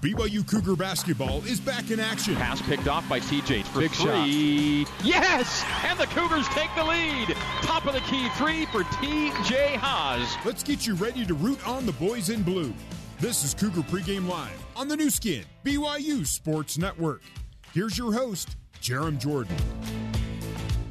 [0.00, 2.34] BYU Cougar basketball is back in action.
[2.36, 4.86] Pass picked off by TJ for Big three.
[5.02, 5.64] Yes!
[5.84, 7.28] And the Cougars take the lead.
[7.62, 10.36] Top of the key three for TJ Haws.
[10.44, 12.74] Let's get you ready to root on the boys in blue.
[13.18, 17.22] This is Cougar Pregame Live on the Nu Skin, BYU Sports Network.
[17.72, 19.56] Here's your host, Jarom Jordan.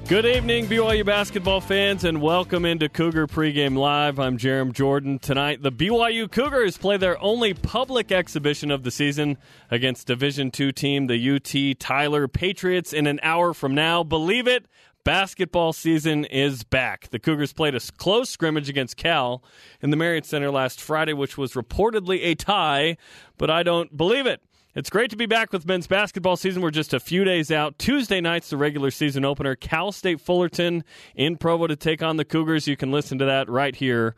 [0.07, 4.19] Good evening, BYU basketball fans, and welcome into Cougar Pregame Live.
[4.19, 5.17] I'm Jarom Jordan.
[5.17, 9.39] Tonight, the BYU Cougars play their only public exhibition of the season
[9.71, 14.03] against Division II team, the UT Tyler Patriots, in an hour from now.
[14.03, 14.67] Believe it,
[15.03, 17.09] basketball season is back.
[17.09, 19.43] The Cougars played a close scrimmage against Cal
[19.81, 22.97] in the Marriott Center last Friday, which was reportedly a tie,
[23.39, 24.43] but I don't believe it.
[24.75, 26.61] It's great to be back with men's basketball season.
[26.61, 27.79] We're just a few days out.
[27.79, 29.55] Tuesday night's the regular season opener.
[29.55, 30.83] Cal State Fullerton
[31.15, 32.67] in Provo to take on the Cougars.
[32.67, 34.15] You can listen to that right here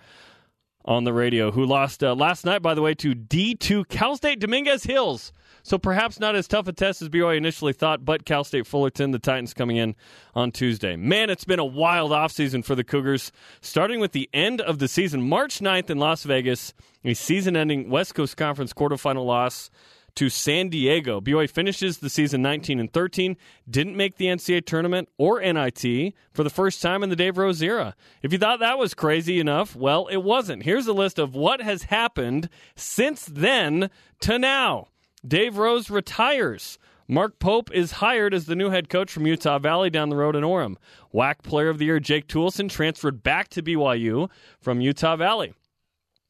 [0.83, 1.51] on the radio.
[1.51, 5.31] Who lost uh, last night, by the way, to D2 Cal State Dominguez Hills.
[5.61, 9.11] So perhaps not as tough a test as BYU initially thought, but Cal State Fullerton,
[9.11, 9.95] the Titans coming in
[10.33, 10.95] on Tuesday.
[10.95, 14.87] Man, it's been a wild offseason for the Cougars, starting with the end of the
[14.87, 15.21] season.
[15.21, 19.69] March 9th in Las Vegas, a season ending West Coast Conference quarterfinal loss
[20.17, 21.21] to San Diego.
[21.21, 23.37] BYU finishes the season 19 and 13,
[23.69, 27.61] didn't make the NCAA tournament or NIT for the first time in the Dave Rose
[27.61, 27.95] era.
[28.23, 30.63] If you thought that was crazy enough, well, it wasn't.
[30.63, 34.87] Here's a list of what has happened since then to now.
[35.25, 36.79] Dave Rose retires.
[37.07, 40.35] Mark Pope is hired as the new head coach from Utah Valley down the road
[40.35, 40.77] in Orem.
[41.13, 45.53] WAC Player of the Year Jake Toolson transferred back to BYU from Utah Valley.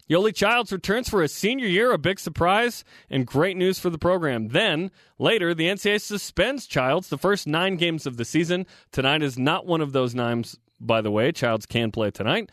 [0.09, 3.97] Yoeli Childs returns for his senior year, a big surprise and great news for the
[3.97, 4.49] program.
[4.49, 8.65] Then, later, the NCAA suspends Childs the first nine games of the season.
[8.93, 11.33] Tonight is not one of those names, by the way.
[11.33, 12.51] Childs can play tonight.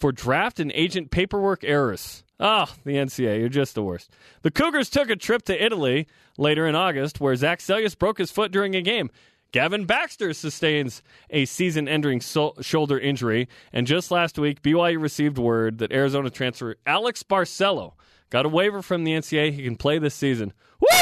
[0.00, 2.24] For draft and agent paperwork errors.
[2.40, 4.10] Ah, oh, the NCAA, you're just the worst.
[4.42, 8.30] The Cougars took a trip to Italy later in August where Zach Seljaas broke his
[8.30, 9.10] foot during a game.
[9.52, 13.48] Gavin Baxter sustains a season ending so- shoulder injury.
[13.72, 17.94] And just last week, BYU received word that Arizona transfer Alex Barcelo
[18.30, 19.52] got a waiver from the NCAA.
[19.52, 20.52] He can play this season.
[20.80, 21.00] Woo!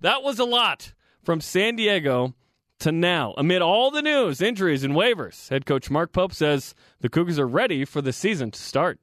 [0.00, 2.34] That was a lot from San Diego
[2.80, 3.34] to now.
[3.38, 7.48] Amid all the news, injuries, and waivers, head coach Mark Pope says the Cougars are
[7.48, 9.00] ready for the season to start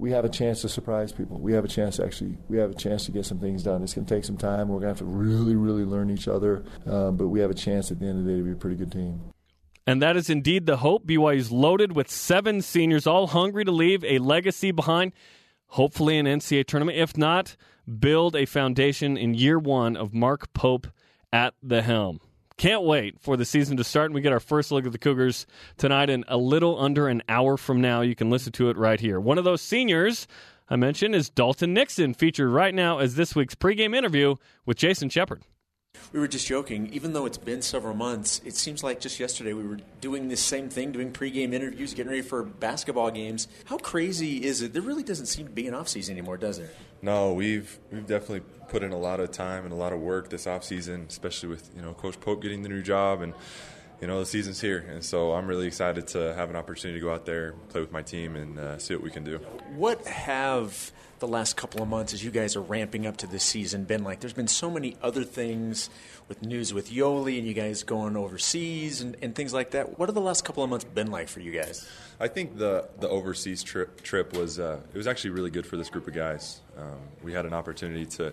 [0.00, 1.38] we have a chance to surprise people.
[1.38, 3.82] We have a chance to actually, we have a chance to get some things done.
[3.82, 4.68] It's going to take some time.
[4.68, 6.64] We're going to have to really, really learn each other.
[6.86, 8.56] Um, but we have a chance at the end of the day to be a
[8.56, 9.20] pretty good team.
[9.86, 11.06] And that is indeed the hope.
[11.06, 15.12] BYU is loaded with seven seniors, all hungry to leave a legacy behind.
[15.66, 16.96] Hopefully, an NCAA tournament.
[16.96, 17.56] If not,
[17.98, 20.86] build a foundation in year one of Mark Pope
[21.32, 22.20] at the helm.
[22.60, 24.98] Can't wait for the season to start and we get our first look at the
[24.98, 25.46] Cougars
[25.78, 28.02] tonight in a little under an hour from now.
[28.02, 29.18] You can listen to it right here.
[29.18, 30.28] One of those seniors
[30.68, 34.34] I mentioned is Dalton Nixon, featured right now as this week's pregame interview
[34.66, 35.42] with Jason Shepard.
[36.12, 36.92] We were just joking.
[36.92, 40.42] Even though it's been several months, it seems like just yesterday we were doing this
[40.42, 43.48] same thing, doing pregame interviews, getting ready for basketball games.
[43.64, 44.74] How crazy is it?
[44.74, 46.68] There really doesn't seem to be an off season anymore, does there?
[47.02, 50.28] No, we've we've definitely put in a lot of time and a lot of work
[50.28, 53.32] this off season, especially with you know Coach Pope getting the new job and
[54.00, 57.04] you know the season's here, and so I'm really excited to have an opportunity to
[57.04, 59.38] go out there, play with my team, and uh, see what we can do.
[59.74, 63.44] What have the last couple of months, as you guys are ramping up to this
[63.44, 64.20] season, been like?
[64.20, 65.88] There's been so many other things
[66.28, 69.98] with news with Yoeli and you guys going overseas and, and things like that.
[69.98, 71.88] What have the last couple of months been like for you guys?
[72.18, 75.76] I think the the overseas trip trip was uh, it was actually really good for
[75.76, 76.60] this group of guys.
[76.76, 78.32] Um, we had an opportunity to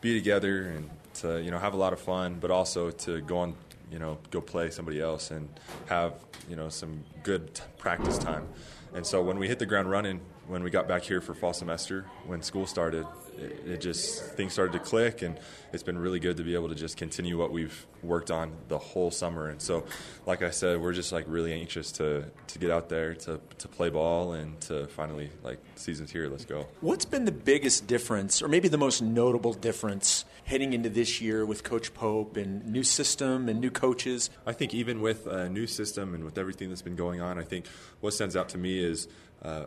[0.00, 3.38] be together and to you know have a lot of fun, but also to go
[3.38, 3.54] on
[3.90, 5.48] you know go play somebody else and
[5.86, 6.14] have
[6.48, 8.46] you know some good t- practice time.
[8.94, 11.52] And so when we hit the ground running, when we got back here for fall
[11.52, 15.38] semester, when school started, it, it, just things started to click, and
[15.72, 18.78] it's been really good to be able to just continue what we've worked on the
[18.78, 19.48] whole summer.
[19.48, 19.84] And so,
[20.24, 23.68] like I said, we're just like really anxious to to get out there to to
[23.68, 26.28] play ball and to finally like season's here.
[26.28, 26.66] Let's go.
[26.80, 31.44] What's been the biggest difference, or maybe the most notable difference, heading into this year
[31.44, 34.30] with Coach Pope and new system and new coaches?
[34.46, 37.42] I think even with a new system and with everything that's been going on, I
[37.42, 37.66] think
[38.00, 39.08] what stands out to me is.
[39.42, 39.66] Uh,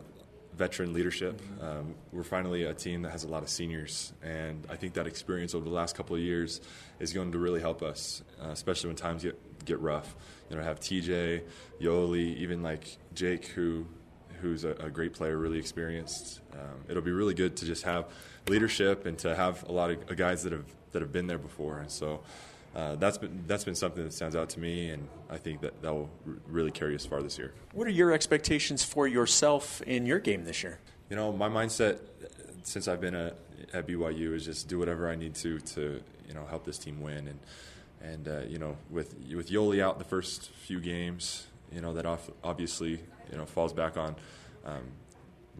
[0.54, 1.40] veteran leadership.
[1.60, 5.06] Um, we're finally a team that has a lot of seniors, and I think that
[5.06, 6.60] experience over the last couple of years
[6.98, 10.16] is going to really help us, uh, especially when times get get rough.
[10.48, 11.42] You know, have TJ,
[11.80, 13.86] Yoeli, even like Jake, who
[14.40, 16.40] who's a, a great player, really experienced.
[16.52, 18.06] Um, it'll be really good to just have
[18.48, 21.78] leadership and to have a lot of guys that have that have been there before,
[21.78, 22.20] and so
[22.74, 25.82] uh, that's been that's been something that stands out to me, and I think that
[25.82, 27.52] that will r- really carry us far this year.
[27.72, 30.78] What are your expectations for yourself in your game this year?
[31.08, 31.98] You know, my mindset
[32.62, 33.36] since I've been at,
[33.72, 37.00] at BYU is just do whatever I need to to you know help this team
[37.00, 37.38] win and
[38.02, 42.06] and uh, you know with with Yoeli out the first few games, you know that
[42.44, 43.00] obviously
[43.30, 44.14] you know falls back on
[44.64, 44.84] um,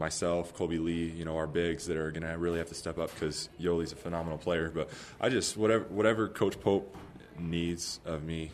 [0.00, 2.98] myself, Kolby Lee, you know our bigs that are going to really have to step
[2.98, 4.70] up because Yoeli's a phenomenal player.
[4.74, 4.88] But
[5.20, 6.96] I just whatever whatever Coach Pope
[7.38, 8.50] needs of me.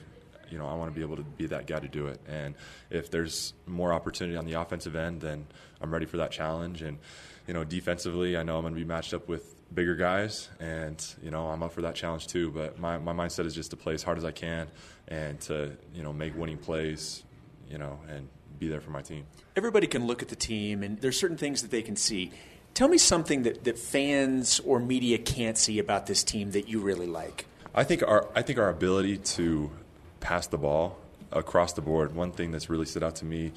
[0.50, 2.20] You know, I want to be able to be that guy to do it.
[2.28, 2.54] And
[2.88, 5.46] if there's more opportunity on the offensive end, then
[5.80, 6.82] I'm ready for that challenge.
[6.82, 6.98] And
[7.48, 11.04] you know, defensively, I know I'm going to be matched up with bigger guys, and
[11.22, 12.50] you know, I'm up for that challenge too.
[12.50, 14.68] But my, my mindset is just to play as hard as I can
[15.08, 17.22] and to you know make winning plays,
[17.68, 18.28] you know, and
[18.58, 19.26] be there for my team.
[19.54, 22.30] Everybody can look at the team, and there's certain things that they can see.
[22.74, 26.80] Tell me something that, that fans or media can't see about this team that you
[26.80, 27.46] really like.
[27.74, 29.70] I think our I think our ability to
[30.20, 30.98] pass the ball
[31.32, 32.14] across the board.
[32.14, 33.52] One thing that's really stood out to me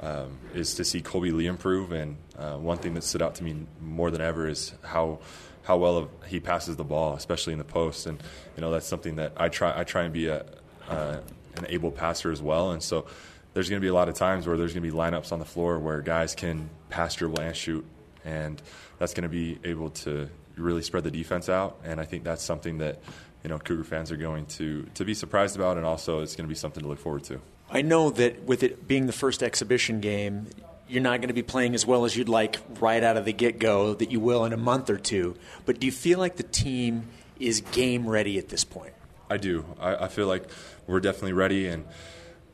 [0.00, 1.92] um, is to see Kolby Lee improve.
[1.92, 5.20] And uh, one thing that stood out to me more than ever is how
[5.62, 8.06] how well he passes the ball, especially in the post.
[8.06, 8.22] And
[8.56, 10.44] you know that's something that I try I try and be a
[10.88, 11.18] uh,
[11.56, 12.72] an able passer as well.
[12.72, 13.06] And so
[13.54, 15.38] there's going to be a lot of times where there's going to be lineups on
[15.38, 17.84] the floor where guys can pass, dribble, and shoot,
[18.24, 18.60] and
[18.98, 21.78] that's going to be able to really spread the defense out.
[21.84, 23.00] And I think that's something that
[23.42, 26.46] you know Cougar fans are going to to be surprised about, and also it's going
[26.46, 27.40] to be something to look forward to.
[27.70, 30.46] I know that with it being the first exhibition game,
[30.88, 33.32] you're not going to be playing as well as you'd like right out of the
[33.32, 35.36] get go that you will in a month or two.
[35.64, 37.08] But do you feel like the team
[37.38, 38.92] is game ready at this point?
[39.30, 39.64] I do.
[39.80, 40.44] I, I feel like
[40.86, 41.84] we're definitely ready, and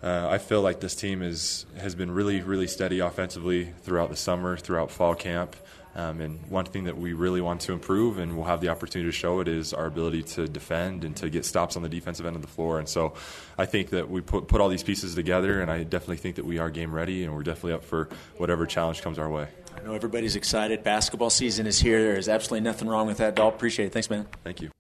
[0.03, 4.17] uh, I feel like this team is has been really, really steady offensively throughout the
[4.17, 5.57] summer, throughout fall camp.
[5.95, 9.11] Um, and one thing that we really want to improve, and we'll have the opportunity
[9.11, 12.27] to show it, is our ability to defend and to get stops on the defensive
[12.27, 12.79] end of the floor.
[12.79, 13.15] And so
[13.59, 16.45] I think that we put, put all these pieces together, and I definitely think that
[16.45, 19.49] we are game ready, and we're definitely up for whatever challenge comes our way.
[19.77, 20.85] I know everybody's excited.
[20.85, 22.01] Basketball season is here.
[22.01, 23.35] There's absolutely nothing wrong with that.
[23.35, 23.93] Dalton, appreciate it.
[23.93, 24.29] Thanks, man.
[24.45, 24.71] Thank you.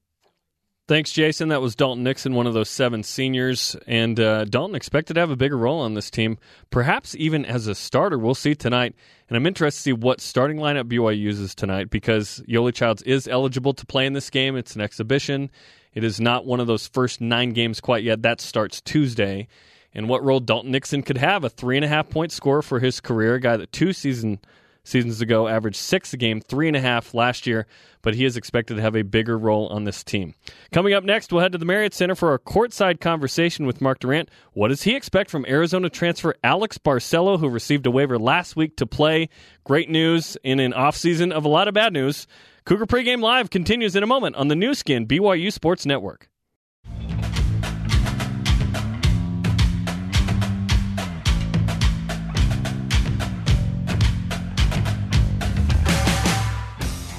[0.90, 1.50] Thanks, Jason.
[1.50, 3.76] That was Dalton Nixon, one of those seven seniors.
[3.87, 6.37] And uh, Dalton expected to have a bigger role on this team,
[6.70, 8.19] perhaps even as a starter.
[8.19, 8.96] We'll see tonight.
[9.28, 13.28] And I'm interested to see what starting lineup BYU uses tonight because Yoeli Childs is
[13.28, 14.56] eligible to play in this game.
[14.56, 15.52] It's an exhibition.
[15.94, 18.22] It is not one of those first nine games quite yet.
[18.22, 19.46] That starts Tuesday.
[19.94, 22.81] And what role Dalton Nixon could have a three and a half point score for
[22.81, 24.40] his career, a guy that two season
[24.85, 27.67] seasons ago, averaged six a game, three and a half last year,
[28.03, 30.35] but he is expected to have a bigger role on this team.
[30.73, 33.99] Coming up next, we'll head to the Marriott Center for a courtside conversation with Mark
[33.99, 34.31] Durrant.
[34.53, 38.77] What does he expect from Arizona transfer Alex Barcelo, who received a waiver last week
[38.77, 39.29] to play?
[39.65, 42.26] Great news in an offseason of a lot of bad news.
[42.65, 46.30] Cougar Pregame Live continues in a moment on the Nu Skin BYU Sports Network.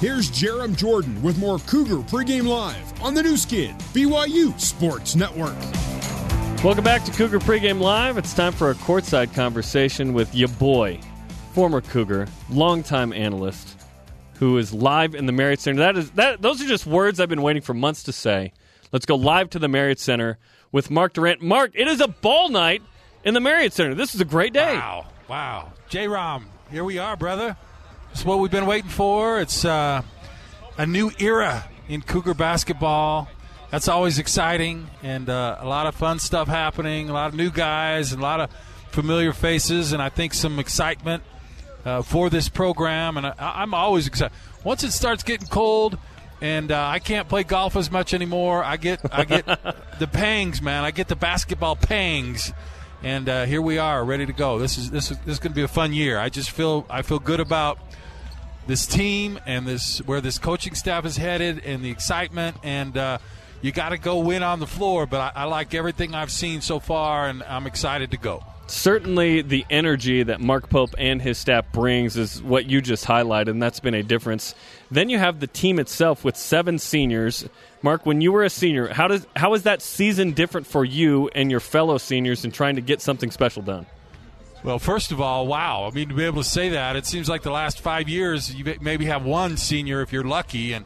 [0.02, 5.54] Here's Jarom Jordan with more Cougar pregame live on the Nu Skin, BYU Sports Network.
[6.64, 8.18] Welcome back to Cougar pregame live.
[8.18, 10.98] It's time for a courtside conversation with your boy,
[11.52, 13.80] former Cougar, longtime analyst,
[14.40, 15.78] who is live in the Marriott Center.
[15.78, 16.42] That is that.
[16.42, 18.52] Those are just words I've been waiting for months to say.
[18.90, 20.36] Let's go live to the Marriott Center
[20.72, 21.42] with Mark Durrant.
[21.42, 22.82] Mark, it is a ball night
[23.22, 23.94] in the Marriott Center.
[23.94, 24.74] This is a great day.
[24.74, 27.56] Wow, wow, Jarom, here we are, brother.
[28.12, 29.40] It's what we've been waiting for.
[29.40, 30.02] It's uh,
[30.76, 33.26] a new era in Cougar basketball.
[33.70, 37.08] That's always exciting and uh, a lot of fun stuff happening.
[37.08, 38.50] A lot of new guys and a lot of
[38.90, 41.22] familiar faces, and I think some excitement
[41.86, 43.16] uh, for this program.
[43.16, 44.36] And I, am always excited.
[44.62, 45.98] Once it starts getting cold
[46.42, 49.46] and uh, I can't play golf as much anymore, I get I get
[49.98, 50.84] the pangs, man.
[50.84, 52.52] I get the basketball pangs
[53.02, 54.58] and uh, here we are, ready to go.
[54.58, 56.18] This is this is, this is going to be a fun year.
[56.18, 57.78] I just feel I feel good about
[58.66, 63.18] this team and this where this coaching staff is headed and the excitement and uh,
[63.60, 66.60] you got to go win on the floor but I, I, like everything i've seen
[66.60, 68.44] so far and i'm excited to go.
[68.68, 73.48] Certainly the energy that mark pope and his staff brings is what you just highlighted
[73.48, 74.54] and that's been a difference.
[74.90, 77.46] Then you have the team itself with seven seniors.
[77.82, 81.28] Mark when you were a senior how does how is that season different for you
[81.34, 83.86] and your fellow seniors in trying to get something special done
[84.62, 85.88] well, first of all, wow.
[85.90, 88.54] I mean, to be able to say that, it seems like the last five years,
[88.54, 90.72] you maybe have one senior if you're lucky.
[90.72, 90.84] And,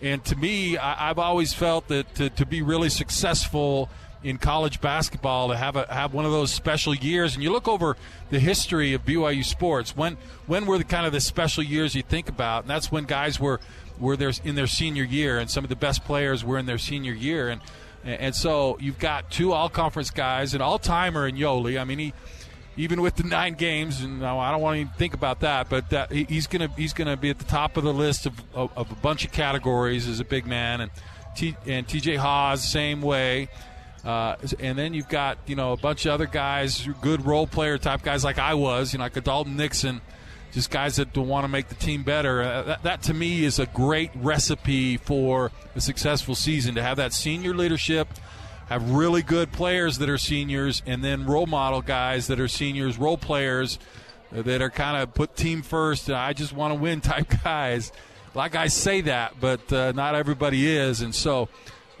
[0.00, 3.88] and to me, I, have always felt that to, to be really successful
[4.24, 7.68] in college basketball, to have, a, have one of those special years, and you look
[7.68, 7.96] over
[8.30, 12.02] the history of BYU sports, when, when were the kind of the special years you
[12.02, 12.64] think about?
[12.64, 13.60] And that's when guys were,
[13.98, 16.78] were there in their senior year, and some of the best players were in their
[16.78, 17.48] senior year.
[17.48, 17.60] And,
[18.04, 21.80] and so you've got two all conference guys, an all timer in Yoeli.
[21.80, 22.12] I mean, he
[22.76, 25.68] even with the nine games, and I don't want to even think about that.
[25.68, 28.40] But that, he's going to he's to be at the top of the list of,
[28.54, 30.90] of, of, a bunch of categories as a big man, and
[31.36, 32.16] T, and T.J.
[32.16, 33.48] Haws same way.
[34.04, 37.78] Uh, and then you've got you know a bunch of other guys, good role player
[37.78, 40.00] type guys like I was, you know, like a Dalton Nixon,
[40.52, 42.42] just guys that want to make the team better.
[42.42, 46.96] Uh, that, that to me is a great recipe for a successful season to have
[46.96, 48.08] that senior leadership
[48.72, 52.98] have really good players that are seniors, and then role model guys that are seniors,
[52.98, 53.78] role players
[54.30, 56.08] that are kind of put team first.
[56.08, 57.92] and I just want to win type guys.
[58.34, 61.50] Like I say that, but uh, not everybody is, and so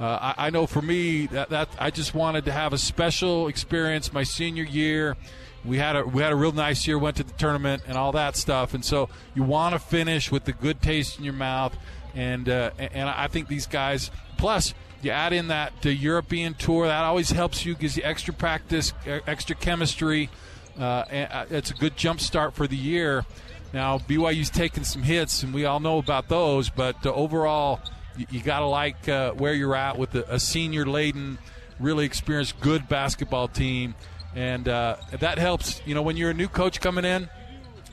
[0.00, 3.48] uh, I, I, know for me that, that I just wanted to have a special
[3.48, 5.16] experience my senior year.
[5.62, 8.12] We had a we had a real nice year, went to the tournament and all
[8.12, 11.76] that stuff, and so you want to finish with the good taste in your mouth,
[12.14, 14.10] and uh, and I think these guys.
[14.38, 14.72] Plus,
[15.04, 18.92] you add in that the European tour, that always helps you, gives you extra practice,
[19.06, 20.30] extra chemistry.
[20.78, 23.24] Uh, uh, it's a good jump start for the year.
[23.72, 26.70] Now BYU's taken some hits, and we all know about those.
[26.70, 27.80] But uh, overall,
[28.16, 31.38] you, you got to like uh, where you're at with a, a senior laden,
[31.80, 33.94] really experienced, good basketball team,
[34.34, 35.82] and uh, that helps.
[35.86, 37.28] You know, when you're a new coach coming in,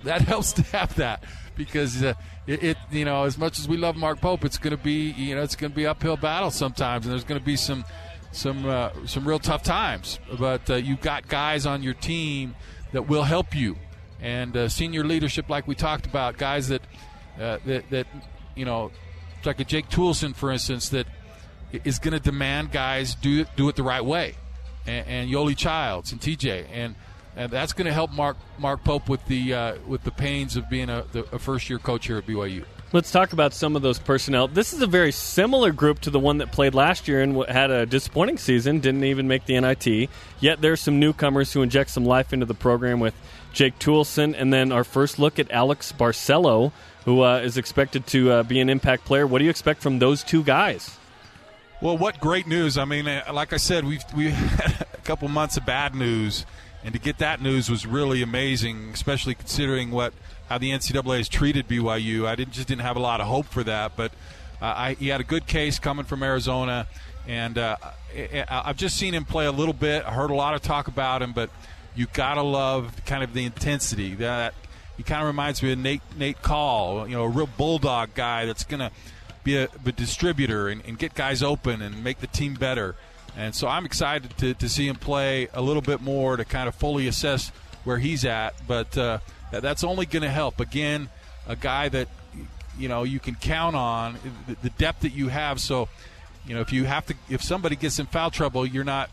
[0.04, 1.24] that helps to have that
[1.56, 2.13] because uh,
[2.50, 5.12] it, it, you know as much as we love Mark Pope, it's going to be
[5.12, 7.86] you know it's going to be uphill battle sometimes, and there's going to be some
[8.32, 10.20] some uh, some real tough times.
[10.38, 12.56] But uh, you've got guys on your team
[12.91, 13.77] that will help you,
[14.20, 16.82] and uh, senior leadership, like we talked about, guys that
[17.39, 18.08] uh, that that
[18.56, 18.91] you know,
[19.46, 21.06] like a Jake Toolson, for instance, that
[21.84, 24.34] is going to demand guys do do it the right way,
[24.88, 26.96] and, and Yoeli Childs and TJ and
[27.39, 30.69] and that's going to help Mark Mark Pope with the uh, with the pains of
[30.69, 32.65] being a, a first year coach here at BYU.
[32.91, 34.48] Let's talk about some of those personnel.
[34.48, 37.72] This is a very similar group to the one that played last year and had
[37.72, 40.10] a disappointing season, didn't even make the NIT.
[40.39, 43.13] Yet there's some newcomers who inject some life into the program with
[43.53, 46.72] Jake Toolson, and then our first look at Alex Barcelo,
[47.05, 49.25] who uh, is expected to uh, be an impact player.
[49.25, 50.98] What do you expect from those two guys?
[51.81, 52.77] Well, what great news!
[52.77, 56.46] I mean, uh, like I said, we've we had a couple months of bad news
[56.83, 60.13] and to get that news was really amazing, especially considering what
[60.48, 62.25] how the NCAA has treated BYU.
[62.25, 64.12] I didn't just didn't have a lot of hope for that, but
[64.62, 66.88] uh, I, he had a good case coming from Arizona,
[67.27, 67.77] and uh,
[68.50, 70.05] I've just seen him play a little bit.
[70.05, 71.50] I heard a lot of talk about him, but
[71.95, 74.53] you gotta love kind of the intensity that
[74.98, 78.45] he kind of reminds me of Nate Nate Call, you know, a real bulldog guy
[78.45, 78.91] that's gonna
[79.43, 82.95] be a, a distributor and, and get guys open and make the team better.
[83.39, 86.67] And so I'm excited to, to see him play a little bit more to kind
[86.67, 87.53] of fully assess
[87.86, 88.53] where he's at.
[88.67, 89.19] But uh,
[89.50, 90.60] that's only going to help.
[90.60, 91.08] Again,
[91.48, 92.10] a guy that
[92.77, 94.17] you know you can count on
[94.62, 95.62] the depth that you have.
[95.62, 95.88] So
[96.46, 99.10] you know if you have to, if somebody gets in foul trouble, you're not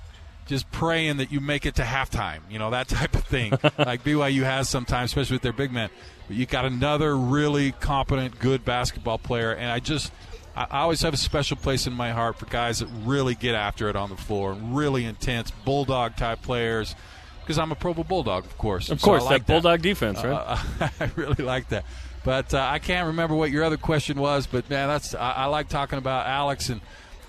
[0.47, 2.41] just praying that you make it to halftime.
[2.51, 5.89] You know that type of thing, like BYU has sometimes, especially with their big men.
[6.27, 10.13] But you got another really competent, good basketball player, and I just
[10.57, 13.91] I always have a special place in my heart for guys that really get after
[13.91, 16.95] it on the floor, really intense bulldog type players.
[17.43, 18.91] Because I'm a Pro Bowl Bulldog, of course.
[18.91, 20.33] Of course, so like that bulldog defense, right?
[20.81, 21.85] Uh, I really like that.
[22.25, 24.49] But uh, I can't remember what your other question was.
[24.49, 26.81] But man, that's I, I like talking about Alex, and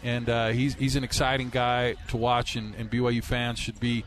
[0.04, 4.06] and uh, he's he's an exciting guy to watch, and, and BYU fans should be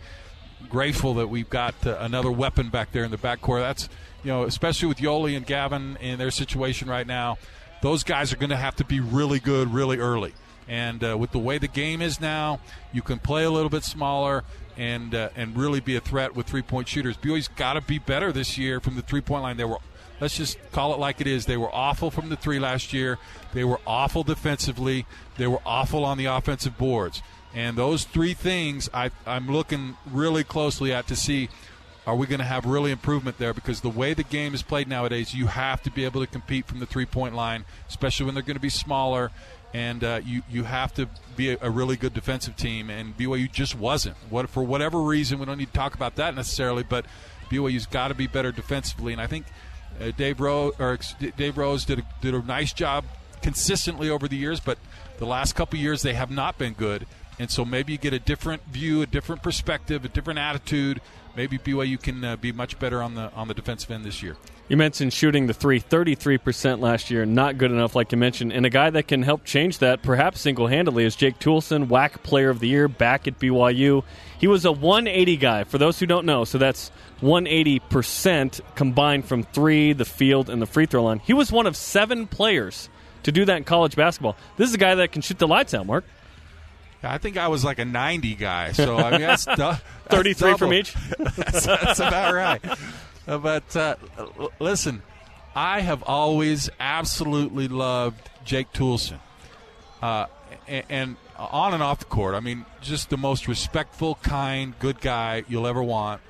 [0.68, 3.60] grateful that we've got uh, another weapon back there in the backcourt.
[3.60, 3.88] That's
[4.24, 7.38] you know, especially with Yoeli and Gavin in their situation right now
[7.82, 10.34] those guys are going to have to be really good really early.
[10.68, 12.60] And uh, with the way the game is now,
[12.92, 14.44] you can play a little bit smaller
[14.76, 17.16] and uh, and really be a threat with three point shooters.
[17.16, 19.56] BYU's got to be better this year from the three point line.
[19.56, 19.78] They were,
[20.20, 21.46] let's just call it like it is.
[21.46, 23.18] They were awful from the three last year.
[23.52, 25.06] They were awful defensively.
[25.38, 27.22] They were awful on the offensive boards.
[27.52, 31.48] And those three things I, I'm looking really closely at to see
[32.10, 33.54] are we going to have really improvement there?
[33.54, 36.66] Because the way the game is played nowadays, you have to be able to compete
[36.66, 39.30] from the three point line, especially when they're going to be smaller.
[39.72, 43.52] And uh, you you have to be a, a, really good defensive team, and BYU
[43.52, 44.16] just wasn't.
[44.28, 47.06] What for whatever reason, we don't need to talk about that necessarily, but
[47.48, 49.12] BYU's got to be better defensively.
[49.12, 49.46] And I think
[50.00, 50.98] uh, Dave Rose or
[51.36, 53.04] Dave Rose did a, did a nice job
[53.40, 54.78] consistently over the years, but
[55.18, 57.06] the last couple years they have not been good.
[57.38, 61.00] And so maybe you get a different view, a different perspective, a different attitude
[61.36, 64.36] maybe BYU can uh, be much better on the on the defensive end this year.
[64.70, 68.52] You mentioned shooting the three, 33% last year, not good enough, like you mentioned.
[68.52, 72.22] And a guy that can help change that, perhaps single handedly, is Jake Toolson, WAC
[72.22, 74.04] Player of the Year back at BYU.
[74.38, 76.44] He was a 180 guy, for those who don't know.
[76.44, 81.18] So that's 180% combined from three, the field, and the free throw line.
[81.18, 82.88] He was one of seven players
[83.24, 84.36] to do that in college basketball.
[84.56, 86.04] This is a guy that can shoot the lights out, Mark.
[87.02, 88.72] I think I was like a 90 guy.
[88.72, 90.58] So I mean, that's, du- that's 33 double.
[90.58, 90.94] from each?
[91.18, 92.60] that's, that's about right.
[93.26, 95.02] Uh, But uh, l- listen,
[95.54, 99.18] I have always absolutely loved Jake Toolson.
[100.02, 100.26] Uh,
[100.68, 105.00] and, and on and off the court, I mean, just the most respectful, kind, good
[105.00, 106.20] guy you'll ever want.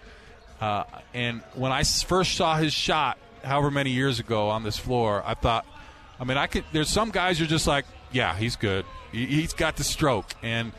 [0.60, 0.84] Uh,
[1.14, 5.64] and I first saw his shot, however many years ago on this floor, I thought,
[6.20, 6.64] I mean, I could.
[6.72, 8.84] There's some guys you're just like, yeah, he's good.
[9.12, 10.72] He, he's got the stroke, and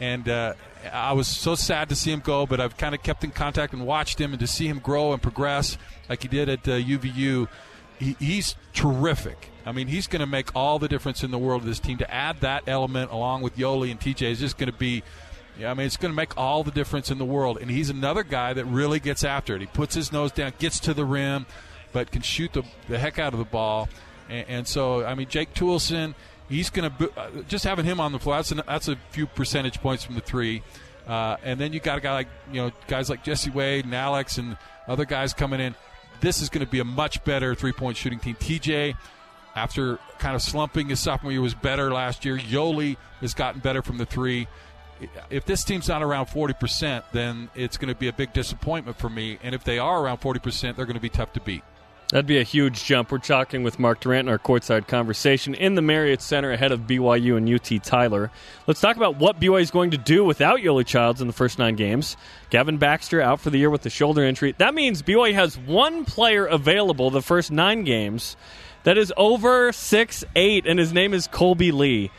[0.00, 0.54] and uh,
[0.92, 3.72] I was so sad to see him go, but I've kind of kept in contact
[3.72, 5.78] and watched him, and to see him grow and progress
[6.08, 7.48] like he did at uh, UVU,
[7.98, 9.50] he, he's terrific.
[9.64, 11.98] I mean, he's going to make all the difference in the world of this team.
[11.98, 15.02] To add that element along with Yoeli and TJ is just going to be.
[15.58, 17.56] Yeah, I mean, it's going to make all the difference in the world.
[17.58, 19.62] And he's another guy that really gets after it.
[19.62, 21.46] He puts his nose down, gets to the rim,
[21.94, 23.88] but can shoot the, the heck out of the ball.
[24.28, 26.14] And, and so, I mean, Jake Toolson,
[26.48, 28.36] he's going to uh, just having him on the floor.
[28.36, 30.62] That's, an, that's a few percentage points from the three.
[31.06, 33.94] Uh, and then you got a guy like you know guys like Jesse Wade and
[33.94, 34.56] Alex and
[34.88, 35.74] other guys coming in.
[36.20, 38.34] This is going to be a much better three point shooting team.
[38.34, 38.94] TJ,
[39.54, 42.36] after kind of slumping his sophomore year, was better last year.
[42.36, 44.48] Yoeli has gotten better from the three.
[45.28, 49.10] If this team's not around 40%, then it's going to be a big disappointment for
[49.10, 49.38] me.
[49.42, 51.62] And if they are around 40%, they're going to be tough to beat.
[52.10, 53.10] That'd be a huge jump.
[53.10, 56.82] We're talking with Mark Durrant in our courtside conversation in the Marriott Center ahead of
[56.82, 58.30] BYU and UT Tyler.
[58.68, 61.58] Let's talk about what BYU is going to do without Yoeli Childs in the first
[61.58, 62.16] nine games.
[62.50, 64.54] Gavin Baxter out for the year with the shoulder injury.
[64.58, 68.36] That means BYU has one player available the first nine games
[68.84, 72.12] that is over six eight, and his name is Kolby Lee.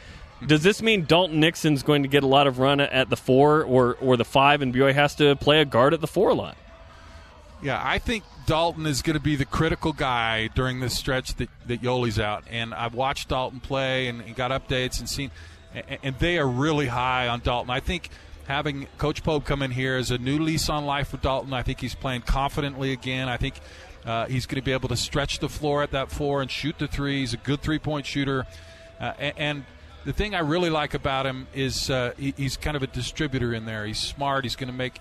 [0.46, 3.64] Does this mean Dalton Nixon's going to get a lot of run at the four
[3.64, 6.34] or, or the five, and BYU has to play a guard at the four a
[6.34, 6.58] lot?
[7.62, 11.50] Yeah, I think Dalton is going to be the critical guy during this stretch that,
[11.66, 12.44] that Yoeli's out.
[12.50, 15.32] And I've watched Dalton play and, and got updates and seen,
[15.74, 17.72] and, and they are really high on Dalton.
[17.72, 18.10] I think
[18.48, 21.52] having Coach Pope come in here is a new lease on life for Dalton.
[21.54, 23.28] I think he's playing confidently again.
[23.28, 23.56] I think
[24.06, 26.78] uh, he's going to be able to stretch the floor at that four and shoot
[26.78, 27.20] the three.
[27.22, 28.46] He's a good three point shooter.
[29.00, 29.66] Uh, and, and
[30.06, 33.54] the thing I really like about him is uh, he, he's kind of a distributor
[33.54, 33.86] in there.
[33.86, 34.46] He's smart.
[34.46, 35.00] He's going to make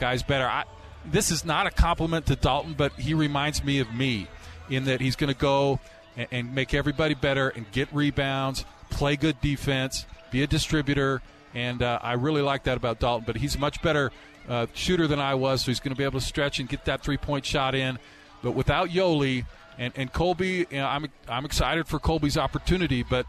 [0.00, 0.46] guys better.
[0.46, 0.64] I,
[1.10, 4.26] this is not a compliment to Dalton, but he reminds me of me
[4.70, 5.80] in that he's going to go
[6.16, 11.22] and, and, make everybody better and get rebounds, play good defense, be a distributor,
[11.54, 13.24] and uh, I really like that about Dalton.
[13.26, 14.12] But he's a much better
[14.48, 16.84] uh, shooter than I was, so he's going to be able to stretch and get
[16.84, 17.98] that three point shot in.
[18.42, 19.46] But without Yoeli
[19.78, 23.26] and, and Kolby, you know, I'm I'm excited for Kolby's opportunity, but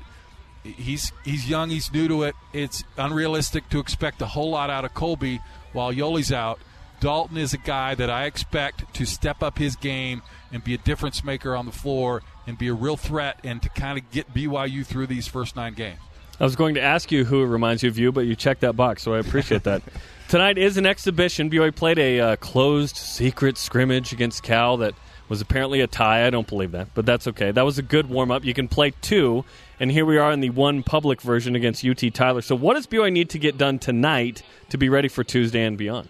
[0.64, 2.36] he's he's young, he's new to it.
[2.54, 5.40] It's unrealistic to expect a whole lot out of Kolby
[5.74, 6.60] while Yoeli's out.
[7.00, 10.78] Dalton is a guy that I expect to step up his game and be a
[10.78, 14.34] difference maker on the floor and be a real threat and to kind of get
[14.34, 16.00] BYU through these first nine games.
[16.40, 18.62] I was going to ask you who it reminds you of you, but you checked
[18.62, 19.82] that box, so I appreciate that.
[20.30, 21.50] Tonight is an exhibition.
[21.50, 24.94] BYU played a uh, closed secret scrimmage against Cal that
[25.28, 26.26] was apparently a tie.
[26.26, 27.52] I don't believe that, but that's okay.
[27.52, 28.46] That was a good warm up.
[28.46, 29.44] You can play two,
[29.80, 32.42] and here we are in the one public version against UT Tyler.
[32.42, 35.78] So, what does BYU need to get done tonight to be ready for Tuesday and
[35.78, 36.10] beyond?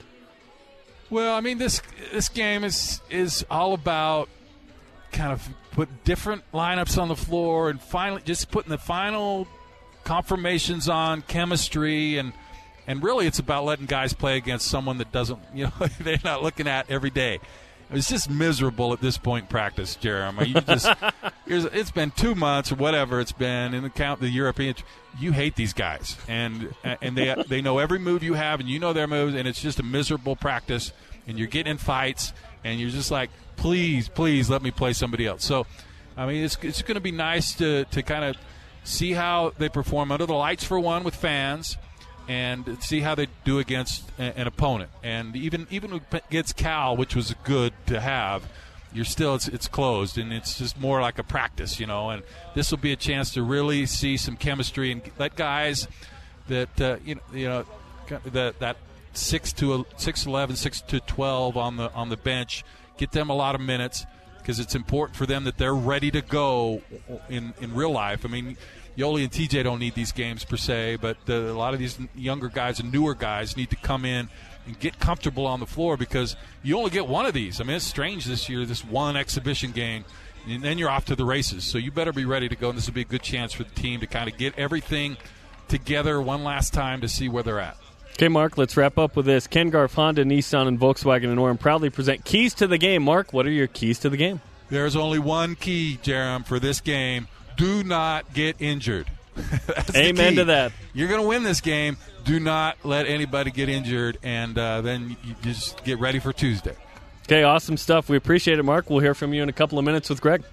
[1.09, 4.29] Well, I mean this this game is is all about
[5.11, 9.47] kind of put different lineups on the floor and finally just putting the final
[10.03, 12.31] confirmations on chemistry and
[12.87, 16.43] and really it's about letting guys play against someone that doesn't you know they're not
[16.43, 17.39] looking at every day.
[17.91, 20.49] It's just miserable at this point in practice, Jeremy.
[20.49, 20.89] You just
[21.47, 24.75] it's been two months or whatever it's been in the count the European.
[25.19, 28.79] You hate these guys, and and they they know every move you have, and you
[28.79, 30.93] know their moves, and it's just a miserable practice.
[31.27, 35.27] And you're getting in fights, and you're just like, please, please, let me play somebody
[35.27, 35.43] else.
[35.45, 35.65] So,
[36.15, 38.35] I mean, it's it's going to be nice to to kind of
[38.83, 41.77] see how they perform under the lights for one with fans
[42.29, 44.91] and see how they do against an opponent.
[45.03, 48.47] And even even against Cal, which was good to have,
[48.93, 52.11] you're still it's, it's closed and it's just more like a practice, you know.
[52.11, 52.21] And
[52.53, 55.87] this will be a chance to really see some chemistry and let guys
[56.47, 57.65] that uh, you know you know
[58.25, 58.77] that that
[59.13, 62.63] six to six eleven, six to twelve on the on the bench,
[62.97, 64.05] get them a lot of minutes
[64.37, 66.83] because it's important for them that they're ready to go
[67.27, 68.23] in in real life.
[68.23, 68.55] I mean,
[68.99, 71.97] Yoeli and TJ don't need these games per se, but the, a lot of these
[72.13, 74.27] younger guys and newer guys need to come in
[74.65, 77.61] and get comfortable on the floor because you only get one of these.
[77.61, 80.03] I mean, it's strange this year, this one exhibition game,
[80.45, 81.63] and then you're off to the races.
[81.63, 83.63] So you better be ready to go, and this will be a good chance for
[83.63, 85.15] the team to kind of get everything
[85.69, 87.77] together one last time to see where they're at.
[88.13, 89.47] Okay, Mark, let's wrap up with this.
[89.47, 93.03] Ken Garff, Honda, Nissan, and Volkswagen and Orem proudly present keys to the game.
[93.03, 94.41] Mark, what are your keys to the game?
[94.69, 97.29] There's only one key, Jerem, for this game.
[97.59, 99.11] Do not get injured.
[99.95, 100.71] Amen to that.
[100.93, 101.97] You're going to win this game.
[102.23, 106.75] Do not let anybody get injured, and uh, then you just get ready for Tuesday.
[107.23, 108.07] Okay, awesome stuff.
[108.09, 108.89] We appreciate it, Mark.
[108.89, 110.43] We'll hear from you in a couple of minutes with Greg.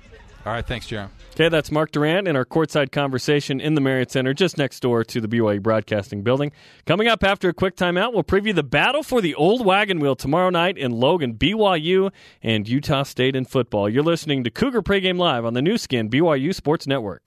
[0.46, 1.11] All right, thanks, Jeremy.
[1.35, 5.02] Okay, that's Mark Durrant in our courtside conversation in the Marriott Center, just next door
[5.02, 6.52] to the BYU Broadcasting Building.
[6.87, 10.14] Coming up after a quick timeout, we'll preview the battle for the old wagon wheel
[10.14, 12.12] tomorrow night in Logan, BYU
[12.44, 13.88] and Utah State in football.
[13.88, 17.24] You're listening to Cougar Pregame Live on the Nu Skin BYU Sports Network.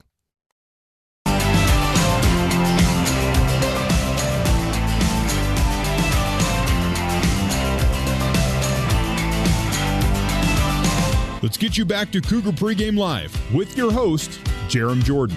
[11.42, 14.30] Let's get you back to Cougar Pregame Live with your host,
[14.68, 15.36] Jarom Jordan.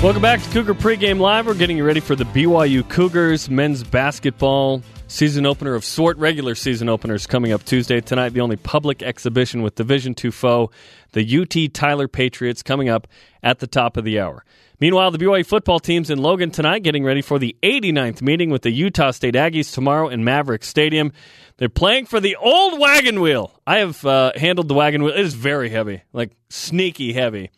[0.00, 1.48] Welcome back to Cougar Pregame Live.
[1.48, 6.16] We're getting you ready for the BYU Cougars men's basketball season opener of sort.
[6.18, 8.28] Regular season openers coming up Tuesday tonight.
[8.28, 10.70] The only public exhibition with Division Two foe,
[11.14, 13.08] the UT Tyler Patriots, coming up
[13.42, 14.44] at the top of the hour.
[14.78, 18.62] Meanwhile, the BYU football team's in Logan tonight, getting ready for the 89th meeting with
[18.62, 21.12] the Utah State Aggies tomorrow in Maverick Stadium.
[21.56, 23.60] They're playing for the old wagon wheel.
[23.66, 25.14] I have uh, handled the wagon wheel.
[25.14, 27.50] It is very heavy, like sneaky heavy.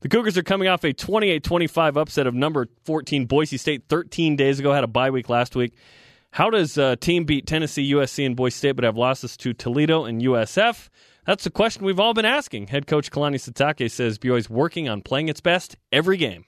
[0.00, 4.36] The Cougars are coming off a 28 25 upset of number 14 Boise State 13
[4.36, 5.72] days ago, had a bye week last week.
[6.32, 10.04] How does a team beat Tennessee, USC, and Boise State but have losses to Toledo
[10.04, 10.88] and USF?
[11.24, 12.68] That's the question we've all been asking.
[12.68, 16.44] Head coach Kalani Sitake says BYU is working on playing its best every game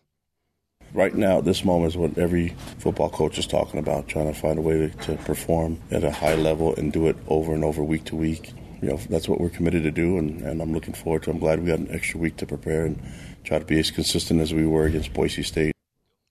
[0.92, 4.58] right now, this moment is what every football coach is talking about, trying to find
[4.58, 8.04] a way to, perform at a high level and do it over and over, week
[8.04, 8.52] to week.
[8.80, 11.30] You know, that's what we're committed to do, and, and I'm looking forward to.
[11.30, 13.00] I'm glad we got an extra week to prepare and
[13.48, 15.72] try to be as consistent as we were against Boise State.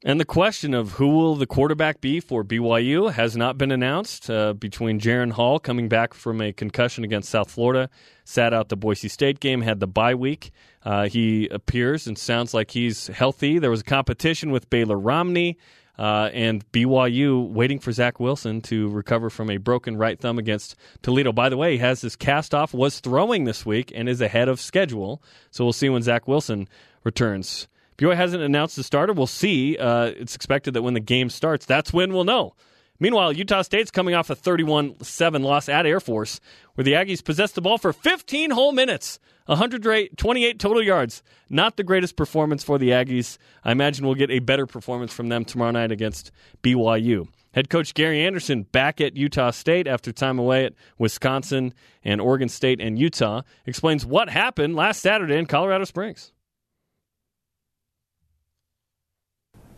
[0.04, 4.30] And the question of who will the quarterback be for BYU has not been announced.
[4.30, 7.90] Uh, between Jaren Hall coming back from a concussion against South Florida,
[8.24, 10.52] sat out the Boise State game, had the bye week.
[10.84, 13.58] Uh, he appears and sounds like he's healthy.
[13.58, 15.58] There was a competition with Baylor Romney
[15.98, 20.76] uh, and BYU waiting for Zach Wilson to recover from a broken right thumb against
[21.02, 21.32] Toledo.
[21.32, 24.48] By the way, he has his cast off, was throwing this week, and is ahead
[24.50, 25.22] of schedule.
[25.52, 26.68] So we'll see when Zach Wilson
[27.04, 27.68] returns.
[27.98, 29.14] BYU hasn't announced the starter.
[29.14, 29.78] We'll see.
[29.78, 32.54] Uh, it's expected that when the game starts, that's when we'll know.
[33.00, 36.40] Meanwhile, Utah State's coming off a 31 7 loss at Air Force,
[36.76, 39.20] where the Aggies possessed the ball for 15 whole minutes.
[39.46, 41.24] 128 total yards.
[41.50, 43.38] Not the greatest performance for the Aggies.
[43.64, 46.32] I imagine we'll get a better performance from them tomorrow night against
[46.64, 47.30] BYU.
[47.54, 52.50] Head coach Gary Anderson back at Utah State after time away at Wisconsin and Oregon
[52.50, 56.34] State and Utah explains what happened last Saturday in Colorado Springs.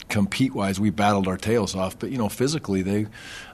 [0.08, 2.00] Compete wise, we battled our tails off.
[2.00, 3.08] But you know, physically, they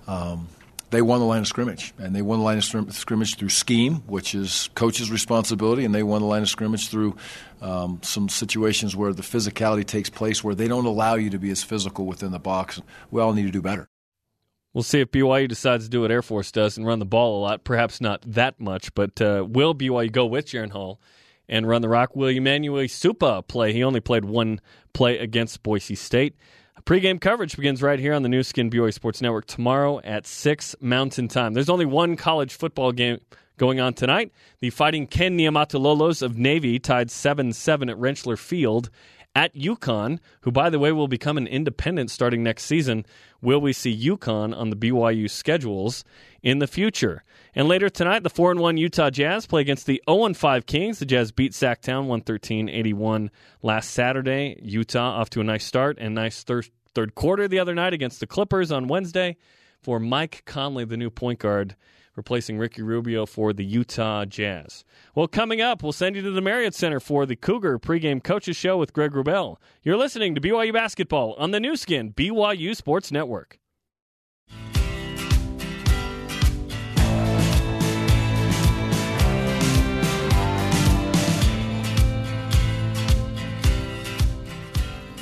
[0.08, 0.48] um,
[0.92, 3.96] they won the line of scrimmage, and they won the line of scrimmage through scheme,
[4.08, 7.16] which is coach's responsibility, and they won the line of scrimmage through
[7.62, 11.50] um, some situations where the physicality takes place, where they don't allow you to be
[11.50, 12.82] as physical within the box.
[13.12, 13.90] We all need to do better.
[14.74, 17.40] We'll see if BYU decides to do what Air Force does and run the ball
[17.40, 17.64] a lot.
[17.64, 21.00] Perhaps not that much, but uh, will BYU go with Jaren Hall
[21.48, 22.16] and run the rock?
[22.16, 23.74] Will Emmanuel Esukpa play?
[23.74, 24.62] He only played one
[24.94, 26.36] play against Boise State.
[26.86, 30.76] Pre-game coverage begins right here on the Nu Skin BYU Sports Network tomorrow at 6
[30.82, 31.54] Mountain Time.
[31.54, 33.20] There's only one college football game
[33.58, 34.32] going on tonight.
[34.60, 38.90] The Fighting Ken Niumatalolos of Navy tied 7-7 at Rentschler Field
[39.34, 43.06] at UConn, who, by the way, will become an independent starting next season.
[43.42, 46.04] Will we see UConn on the BYU schedules
[46.46, 47.24] in the future?
[47.54, 51.00] And later tonight, the 4 1 Utah Jazz play against the 0 5 Kings.
[51.00, 53.32] The Jazz beat Sacktown 113 81
[53.62, 54.58] last Saturday.
[54.62, 58.22] Utah off to a nice start and nice thir- third quarter the other night against
[58.22, 59.36] the Clippers on Wednesday
[59.82, 61.76] for Mike Conley, the new point guard,
[62.16, 64.84] replacing Ricky Rubio for the Utah Jazz.
[65.14, 68.56] Well, coming up, we'll send you to the Marriott Center for the Cougar pregame coaches
[68.56, 69.58] show with Greg Wrubell.
[69.84, 73.60] You're listening to BYU Basketball on the Nu Skin, BYU Sports Network.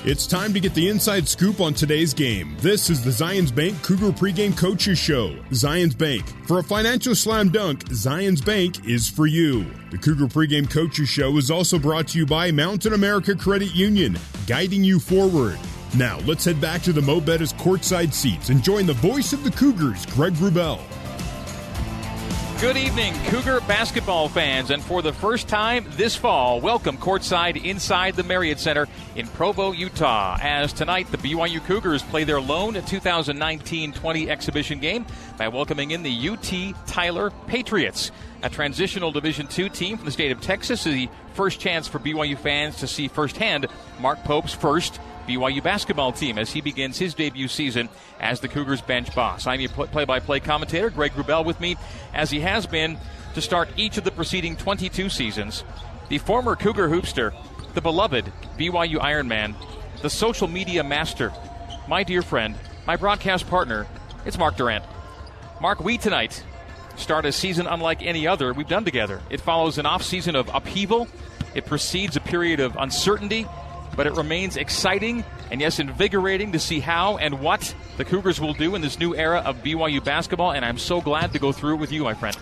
[0.05, 2.57] It's time to get the inside scoop on today's game.
[2.59, 5.29] This is the Zions Bank Cougar Pregame Coaches Show.
[5.51, 6.25] Zions Bank.
[6.45, 9.65] For a financial slam dunk, Zions Bank is for you.
[9.91, 14.19] The Cougar Pregame Coaches Show is also brought to you by Mountain America Credit Union,
[14.45, 15.57] guiding you forward.
[15.95, 19.45] Now, let's head back to the Mo' Bettahs courtside seats and join the voice of
[19.45, 20.81] the Cougars, Greg Wrubell.
[22.59, 28.15] Good evening, Cougar basketball fans, and for the first time this fall, welcome courtside inside
[28.15, 28.87] the Marriott Center
[29.17, 30.37] in Provo, Utah.
[30.41, 35.05] As tonight, the BYU Cougars play their lone 2019-20 exhibition game
[35.37, 38.11] by welcoming in the UT Tyler Patriots,
[38.43, 40.85] a transitional Division II team from the state of Texas.
[40.85, 43.67] The first chance for BYU fans to see firsthand
[43.99, 48.81] Mark Pope's first BYU basketball team as he begins his debut season as the Cougars
[48.81, 49.47] bench boss.
[49.47, 51.77] I'm your play by play commentator, Greg Wrubell, with me
[52.13, 52.97] as he has been
[53.33, 55.63] to start each of the preceding 22 seasons.
[56.09, 57.33] The former Cougar hoopster,
[57.73, 59.55] the beloved BYU Ironman,
[60.01, 61.33] the social media master,
[61.87, 62.55] my dear friend,
[62.85, 63.87] my broadcast partner,
[64.25, 64.85] it's Mark Durrant.
[65.61, 66.43] Mark, we tonight
[66.95, 69.21] start a season unlike any other we've done together.
[69.29, 71.07] It follows an off season of upheaval,
[71.55, 73.47] it precedes a period of uncertainty,
[73.95, 78.53] but it remains exciting and, yes, invigorating to see how and what the Cougars will
[78.53, 81.75] do in this new era of BYU basketball, and I'm so glad to go through
[81.75, 82.35] it with you, my friend.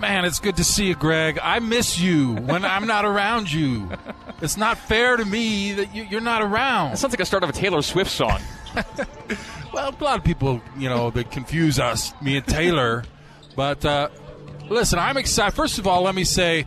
[0.00, 1.38] Man, it's good to see you, Greg.
[1.40, 3.90] I miss you when I'm not around you.
[4.42, 6.90] It's not fair to me that you, are not around.
[6.90, 8.40] That sounds like a start of a Taylor Swift song.
[9.72, 13.04] well, a lot of people, you know, they confuse us, me and Taylor.
[13.54, 14.08] But uh,
[14.68, 15.54] listen, I'm excited.
[15.54, 16.66] First of all, let me say,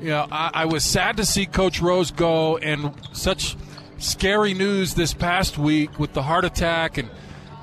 [0.00, 3.56] you know, I, I was sad to see Coach Rose go, and such
[3.98, 7.10] scary news this past week with the heart attack and.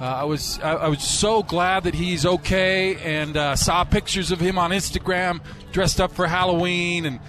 [0.02, 4.32] Uh, I was I, I, was so glad that he's okay, and uh, saw pictures
[4.32, 5.39] of him on Instagram
[5.72, 7.19] dressed up for Halloween and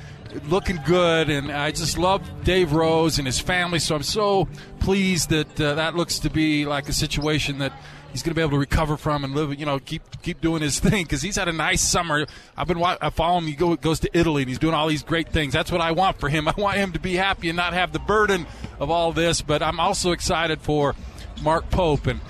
[0.48, 1.30] looking good.
[1.30, 3.78] And I just love Dave Rose and his family.
[3.78, 4.48] So I'm so
[4.80, 7.72] pleased that uh, that looks to be like a situation that
[8.14, 10.62] he's going to be able to recover from and live, you know, keep keep doing
[10.62, 12.26] his thing because he's had a nice summer.
[12.56, 13.46] I've been I follow him.
[13.48, 15.52] He go, goes to Italy and he's doing all these great things.
[15.52, 16.46] That's what I want for him.
[16.48, 18.46] I want him to be happy and not have the burden
[18.78, 19.42] of all this.
[19.42, 20.94] But I'm also excited for
[21.42, 22.20] Mark Pope and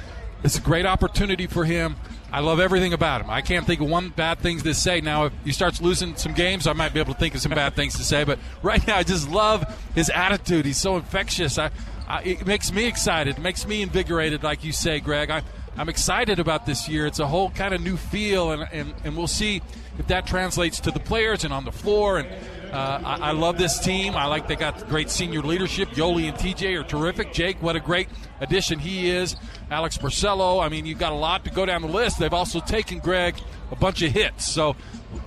[0.43, 1.97] it's a great opportunity for him.
[2.33, 3.31] I love everything about him.
[3.31, 5.01] I can't think of one bad thing to say.
[5.01, 7.53] Now, if he starts losing some games, I might be able to think of some
[7.53, 8.25] bad things to say.
[8.25, 10.65] But right now, I just love his attitude.
[10.65, 11.59] He's so infectious.
[11.59, 11.71] I,
[12.09, 13.39] I, it makes me excited.
[13.39, 15.31] It makes me invigorated, like you say, Greg.
[15.31, 15.43] I,
[15.77, 17.07] I'm excited about this year.
[17.07, 19.61] It's a whole kind of new feel, and, and, and we'll see
[19.99, 22.19] if that translates to the players and on the floor.
[22.19, 22.29] And
[22.73, 24.15] uh, I, I, love this team.
[24.15, 25.89] I like they got great senior leadership.
[25.91, 27.33] Yoeli and TJ are terrific.
[27.33, 28.09] Jake, what a great
[28.41, 29.35] addition he is.
[29.71, 30.65] Alex Barcelo.
[30.65, 32.21] I mean, you've got a lot to go down the list.
[32.21, 33.37] They've also taken Greg
[33.73, 34.47] a bunch of hits.
[34.47, 34.77] So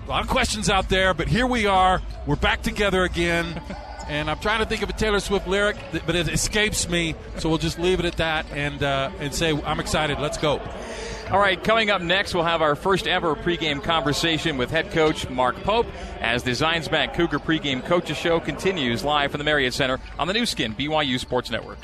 [0.06, 2.02] a lot of questions out there, but here we are.
[2.26, 3.62] We're back together again.
[4.08, 7.16] And I'm trying to think of a Taylor Swift lyric, but it escapes me.
[7.40, 10.20] So we'll just leave it at that and uh, and say I'm excited.
[10.20, 10.62] Let's go.
[11.30, 15.30] All right, coming up next, we'll have our first ever pregame conversation with head coach
[15.30, 15.86] Mark Pope
[16.22, 20.28] as the Zions Bank Cougar pregame coaches show continues live from the Marriott Center on
[20.28, 21.80] the Nu Skin BYU Sports Network.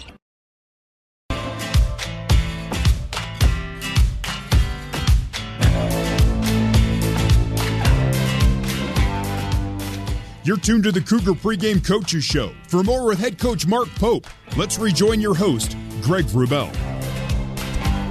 [10.46, 12.52] You're tuned to the Cougar pregame coaches show.
[12.68, 14.28] For more with head coach Mark Pope,
[14.58, 16.70] let's rejoin your host, Greg Wrubell.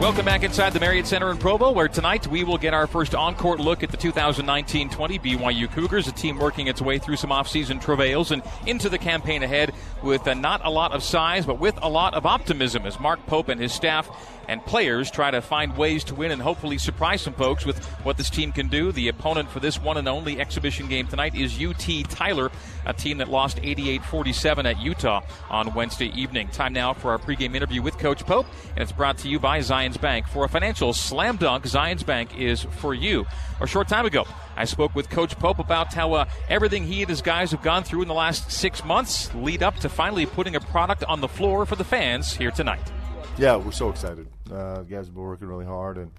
[0.01, 3.15] Welcome back inside the Marriott Center in Provo, where tonight we will get our first
[3.15, 7.79] on-court look at the 2019-20 BYU Cougars, a team working its way through some off-season
[7.79, 11.79] travails and into the campaign ahead with uh, not a lot of size, but with
[11.83, 14.09] a lot of optimism as Mark Pope and his staff
[14.49, 18.17] and players try to find ways to win and hopefully surprise some folks with what
[18.17, 18.93] this team can do.
[18.93, 22.51] The opponent for this one and only exhibition game tonight is UT Tyler,
[22.87, 26.49] a team that lost 88-47 at Utah on Wednesday evening.
[26.49, 29.61] Time now for our pregame interview with Coach Pope, and it's brought to you by
[29.61, 30.27] Zions Bank.
[30.27, 33.27] For a financial slam dunk, Zions Bank is for you.
[33.61, 34.27] A short time ago,
[34.57, 37.85] I spoke with Coach Pope about how uh, everything he and his guys have gone
[37.85, 41.29] through in the last six months lead up to finally putting a product on the
[41.29, 42.93] floor for the fans here tonight.
[43.39, 44.27] Yeah, we're so excited.
[44.51, 46.11] Uh, guys have been working really hard, and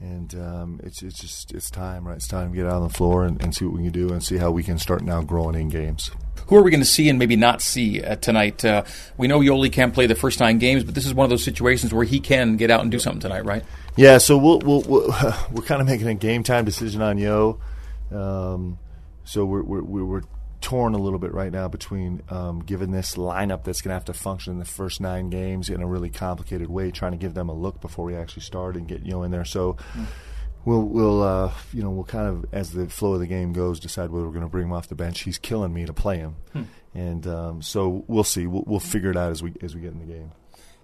[0.00, 2.16] and um, it's it's just it's time, right?
[2.16, 4.12] It's time to get out on the floor and, and, see what we can do
[4.12, 6.10] and see how we can start now growing in games.
[6.48, 8.62] Who are we going to see and maybe not see uh, tonight?
[8.64, 8.84] Uh,
[9.16, 11.42] we know Yoeli can't play the first nine games, but this is one of those
[11.42, 13.64] situations where he can get out and do something tonight, right?
[13.96, 14.18] Yeah.
[14.18, 15.02] So we'll, we'll, we will
[15.52, 17.58] we are kind of making a game time decision on Yo.
[18.12, 18.78] Um,
[19.24, 20.22] so we're, we're, we're
[20.66, 24.04] torn a little bit right now between um, giving this lineup that's going to have
[24.04, 27.34] to function in the first nine games in a really complicated way, trying to give
[27.34, 29.44] them a look before we actually start and get you know in there.
[29.44, 29.76] So.
[29.94, 30.06] Mm.
[30.64, 33.78] We'll, we'll uh, you know, we'll kind of, as the flow of the game goes,
[33.78, 35.20] decide whether we're going to bring him off the bench.
[35.20, 36.62] He's killing me to play him, hmm.
[36.92, 38.48] and um, so we'll see.
[38.48, 40.32] We'll, we'll figure it out as we as we get in the game.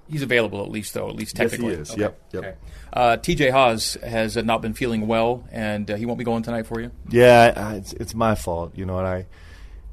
[0.08, 1.74] He's available at least, though, at least technically.
[1.74, 1.90] Yes, he is.
[1.94, 2.00] Okay.
[2.00, 2.20] Yep.
[2.30, 2.44] yep.
[2.44, 2.54] Okay.
[2.92, 6.66] Uh, TJ Haws has not been feeling well, and uh, he won't be going tonight
[6.66, 6.92] for you.
[7.08, 8.78] Yeah, I, it's, it's my fault.
[8.78, 9.26] You know, and I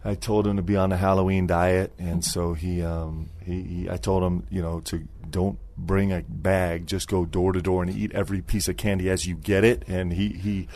[0.03, 3.89] I told him to be on a Halloween diet, and so he, um, he, he,
[3.89, 7.83] I told him, you know, to don't bring a bag, just go door to door
[7.83, 9.83] and eat every piece of candy as you get it.
[9.87, 10.67] And he, he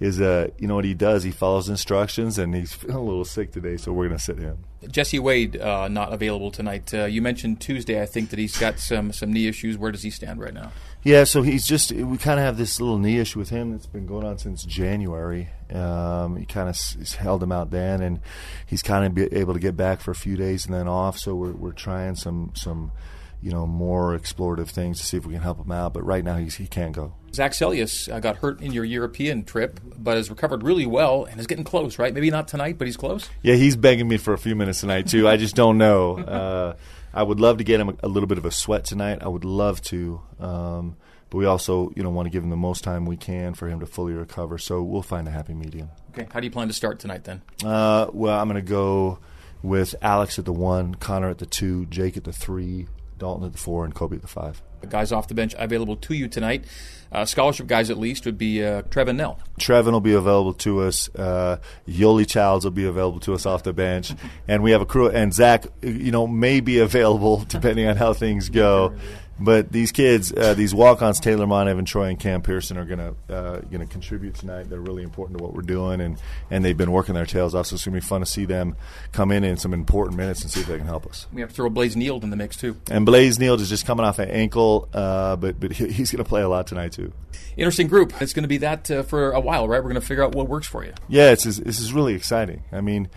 [0.00, 1.22] is a, you know what he does?
[1.24, 4.38] He follows instructions, and he's feeling a little sick today, so we're going to sit
[4.38, 4.58] him.
[4.90, 6.94] Jesse Wade uh, not available tonight.
[6.94, 9.76] Uh, you mentioned Tuesday, I think that he's got some some knee issues.
[9.76, 10.70] Where does he stand right now?
[11.02, 13.86] Yeah, so he's just we kind of have this little knee issue with him that's
[13.86, 15.48] been going on since January.
[15.72, 18.20] Um, he kind of s- held him out then, and
[18.66, 21.18] he's kind of able to get back for a few days and then off.
[21.18, 22.92] So we're we're trying some some
[23.40, 25.94] you know, more explorative things to see if we can help him out.
[25.94, 27.14] But right now, he's, he can't go.
[27.32, 31.38] Zach Seljaas uh, got hurt in your European trip, but has recovered really well and
[31.38, 32.12] is getting close, right?
[32.12, 33.28] Maybe not tonight, but he's close.
[33.42, 35.28] Yeah, he's begging me for a few minutes tonight, too.
[35.28, 36.24] I just don't know.
[36.38, 36.74] Uh,
[37.12, 39.18] I would love to get him a, a, little bit of a sweat tonight.
[39.22, 40.20] I would love to.
[40.38, 40.96] Um,
[41.30, 43.68] but we also, you know, want to give him the most time we can for
[43.68, 44.58] him to fully recover.
[44.58, 45.90] So we'll find a happy medium.
[46.10, 46.26] Okay.
[46.32, 47.42] How do you plan to start tonight then?
[47.64, 49.18] Uh, well, I'm going to go
[49.62, 52.86] with Alex at the one, Connor at the two, Jake at the three,
[53.18, 54.62] Dalton at the four, and Kolby at the five.
[54.80, 56.64] The guys off the bench available to you tonight.
[57.10, 59.40] Uh, scholarship guys, at least, would be uh, Trevin Knell.
[59.58, 61.08] Trevin will be available to us.
[61.14, 64.12] Uh, Yoeli Childs will be available to us off the bench,
[64.46, 65.08] and we have a crew.
[65.08, 68.94] And Zach, you know, may be available depending on how things go.
[69.40, 73.14] But these kids, uh, these walk-ons, Taylor Maughan, Evan Troy, and Cam Pearson are gonna
[73.28, 74.68] uh, gonna contribute tonight.
[74.68, 76.20] They're really important to what we're doing, and,
[76.50, 77.66] and they've been working their tails off.
[77.66, 78.76] So it's gonna be fun to see them
[79.12, 81.26] come in in some important minutes and see if they can help us.
[81.32, 82.76] We have to throw Blaze Nield in the mix too.
[82.90, 86.42] And Blaze Nield is just coming off an ankle, uh, but but he's gonna play
[86.42, 87.12] a lot tonight too.
[87.56, 88.12] Interesting group.
[88.22, 89.78] It's going to be that uh, for a while, right?
[89.78, 90.92] We're going to figure out what works for you.
[91.08, 92.62] Yeah, it's this is really exciting.
[92.70, 93.08] I mean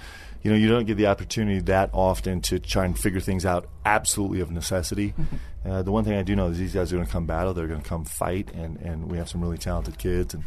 [0.43, 3.67] you know, you don't get the opportunity that often to try and figure things out
[3.85, 5.13] absolutely of necessity.
[5.63, 7.53] Uh, the one thing I do know is these guys are going to come battle.
[7.53, 10.43] They're going to come fight, and, and we have some really talented kids and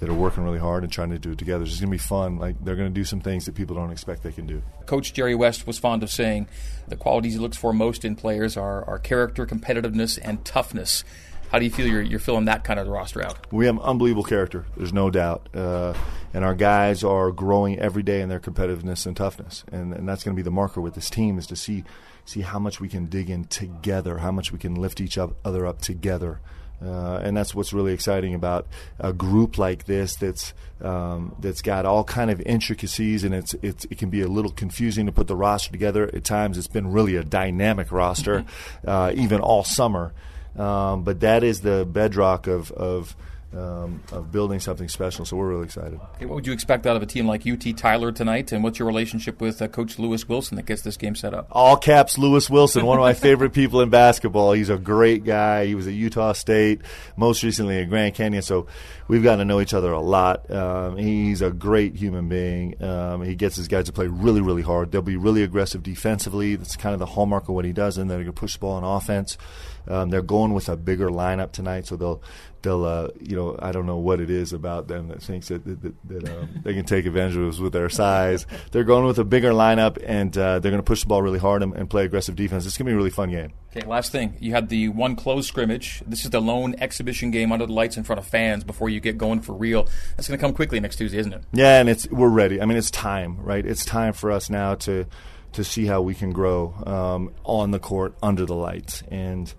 [0.00, 1.64] that are working really hard and trying to do it together.
[1.64, 2.38] It's going to be fun.
[2.38, 4.62] Like they're going to do some things that people don't expect they can do.
[4.86, 6.48] Coach Jerry West was fond of saying
[6.86, 11.04] the qualities he looks for most in players are, are character, competitiveness, and toughness.
[11.50, 13.50] How do you feel you're, you're filling that kind of roster out?
[13.52, 14.66] We have unbelievable character.
[14.76, 15.94] There's no doubt, uh,
[16.34, 20.22] and our guys are growing every day in their competitiveness and toughness, and, and that's
[20.22, 21.84] going to be the marker with this team is to see
[22.26, 25.66] see how much we can dig in together, how much we can lift each other
[25.66, 26.40] up together.
[26.84, 28.66] Uh, and that's what's really exciting about
[29.00, 33.84] a group like this that's um, that's got all kind of intricacies and it's, it's
[33.86, 36.92] it can be a little confusing to put the roster together at times it's been
[36.92, 38.44] really a dynamic roster
[38.86, 40.12] uh, even all summer
[40.58, 43.16] um, but that is the bedrock of, of
[43.56, 45.24] um, of building something special.
[45.24, 45.98] So we're really excited.
[46.16, 48.52] Okay, what would you expect out of a team like UT Tyler tonight?
[48.52, 51.48] And what's your relationship with uh, Coach Lewis Wilson that gets this game set up?
[51.50, 54.52] All caps Lewis Wilson, one of my favorite people in basketball.
[54.52, 55.64] He's a great guy.
[55.64, 56.82] He was at Utah State,
[57.16, 58.42] most recently at Grand Canyon.
[58.42, 58.66] So
[59.08, 60.50] we've gotten to know each other a lot.
[60.50, 62.82] Um, he's a great human being.
[62.82, 64.92] Um, he gets his guys to play really, really hard.
[64.92, 66.56] They'll be really aggressive defensively.
[66.56, 67.96] That's kind of the hallmark of what he does.
[67.96, 69.38] And they're going to push the ball on offense.
[69.86, 72.22] Um, they're going with a bigger lineup tonight, so they'll
[72.62, 75.64] they'll uh, you know I don't know what it is about them that thinks that
[75.64, 78.46] that, that, that um, they can take advantage of us with their size.
[78.72, 81.38] They're going with a bigger lineup, and uh, they're going to push the ball really
[81.38, 82.66] hard and, and play aggressive defense.
[82.66, 83.52] It's going to be a really fun game.
[83.76, 84.36] Okay, last thing.
[84.40, 86.02] You had the one closed scrimmage.
[86.06, 89.00] This is the lone exhibition game under the lights in front of fans before you
[89.00, 89.88] get going for real.
[90.16, 91.44] That's going to come quickly next Tuesday, isn't it?
[91.52, 92.60] Yeah, and it's we're ready.
[92.60, 93.64] I mean, it's time, right?
[93.64, 95.06] It's time for us now to
[95.52, 99.52] to see how we can grow um, on the court under the lights and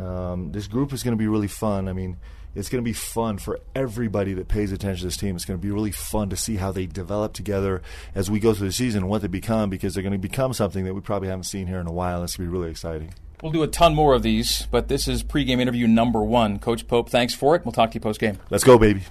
[0.00, 1.88] um, this group is going to be really fun.
[1.88, 2.16] I mean,
[2.54, 5.36] it's going to be fun for everybody that pays attention to this team.
[5.36, 7.82] It's going to be really fun to see how they develop together
[8.14, 10.52] as we go through the season and what they become because they're going to become
[10.52, 12.24] something that we probably haven't seen here in a while.
[12.24, 13.14] It's going to be really exciting.
[13.42, 16.58] We'll do a ton more of these, but this is pregame interview number one.
[16.58, 17.64] Coach Pope, thanks for it.
[17.64, 18.38] We'll talk to you post game.
[18.50, 19.02] Let's go, baby.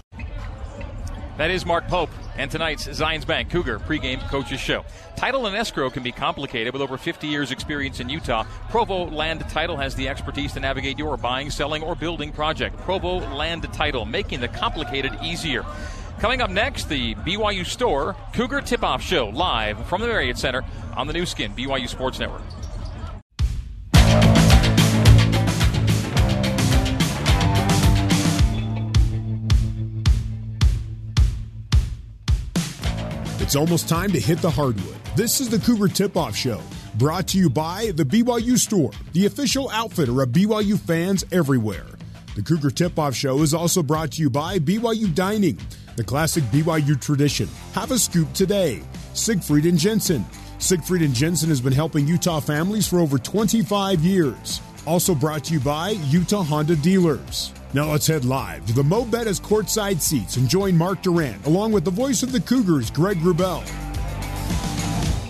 [1.40, 4.84] That is Mark Pope and tonight's Zions Bank Cougar pregame coaches show.
[5.16, 8.44] Title and escrow can be complicated with over 50 years experience in Utah.
[8.70, 12.76] Provo Land Title has the expertise to navigate your buying, selling, or building project.
[12.80, 15.64] Provo Land Title, making the complicated easier.
[16.20, 20.66] Coming up next, the BYU Store Cougar Tip Off Show live from the Marriott Center
[20.98, 22.42] on the Nu Skin BYU Sports Network.
[33.50, 34.96] It's almost time to hit the hardwood.
[35.16, 36.62] This is the Cougar Tip Off Show,
[37.00, 41.88] brought to you by the BYU Store, the official outfitter of BYU fans everywhere.
[42.36, 45.58] The Cougar Tip Off Show is also brought to you by BYU Dining,
[45.96, 47.50] the classic BYU tradition.
[47.74, 48.84] Have a scoop today.
[49.16, 50.24] Siegfried and Jensen.
[50.60, 54.62] Siegfried and Jensen has been helping Utah families for over 25 years.
[54.86, 57.52] Also brought to you by Utah Honda Dealers.
[57.72, 61.72] Now let's head live to the Mo' Bettahs courtside seats and join Mark Durrant along
[61.72, 63.62] with the voice of the Cougars, Greg Wrubell.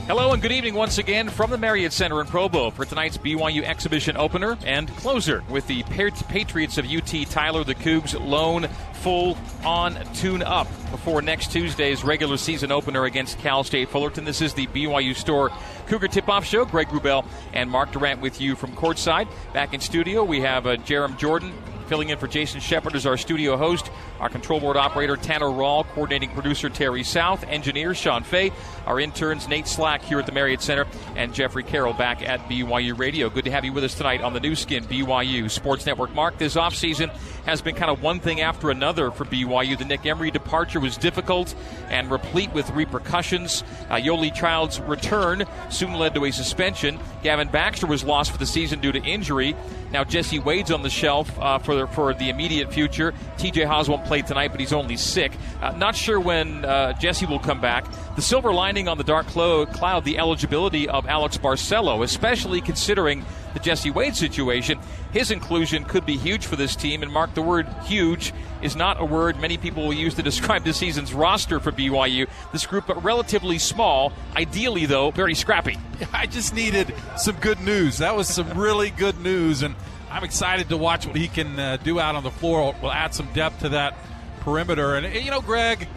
[0.07, 3.63] Hello and good evening once again from the Marriott Center in Provo for tonight's BYU
[3.63, 10.01] exhibition opener and closer with the Patriots of UT Tyler the Cougs lone full on
[10.13, 14.23] tune up before next Tuesday's regular season opener against Cal State Fullerton.
[14.23, 15.51] This is the BYU Store
[15.87, 16.63] Cougar Tip Off Show.
[16.63, 19.27] Greg Wrubell and Mark Durrant with you from courtside.
[19.53, 21.53] Back in studio, we have uh, Jarom Jordan,
[21.89, 25.87] Filling in for Jason Shepard is our studio host, our control board operator Tanner Rawl,
[25.87, 28.51] coordinating producer Terry South, engineer Sean Fay,
[28.85, 30.85] our interns Nate Slack here at the Marriott Center,
[31.15, 33.27] and Jeffrey Carroll back at BYU Radio.
[33.31, 36.13] Good to have you with us tonight on the Nu Skin BYU Sports Network.
[36.13, 37.09] Mark, this offseason
[37.45, 39.75] has been kind of one thing after another for BYU.
[39.75, 41.55] The Nick Emery departure was difficult
[41.89, 43.63] and replete with repercussions.
[43.89, 46.99] Uh, Yoeli Childs' return soon led to a suspension.
[47.23, 49.55] Gavin Baxter was lost for the season due to injury.
[49.91, 53.13] Now Jesse Wade's on the shelf uh, for for the immediate future.
[53.37, 55.31] TJ Haws won't play tonight, but he's only sick.
[55.61, 57.85] Uh, not sure when uh, Jesse will come back.
[58.15, 63.59] The silver lining on the dark cloud, the eligibility of Alex Barcelo, especially considering the
[63.59, 64.79] Jesse Wade situation.
[65.11, 67.03] His inclusion could be huge for this team.
[67.03, 70.63] And Mark, the word huge is not a word many people will use to describe
[70.63, 72.27] this season's roster for BYU.
[72.51, 74.13] This group, but relatively small.
[74.35, 75.77] Ideally, though, very scrappy.
[76.13, 77.97] I just needed some good news.
[77.97, 79.63] That was some really good news.
[79.63, 79.75] And
[80.11, 82.75] I'm excited to watch what he can uh, do out on the floor.
[82.81, 83.95] We'll add some depth to that
[84.41, 84.95] perimeter.
[84.95, 85.87] And, eh, you know, Greg,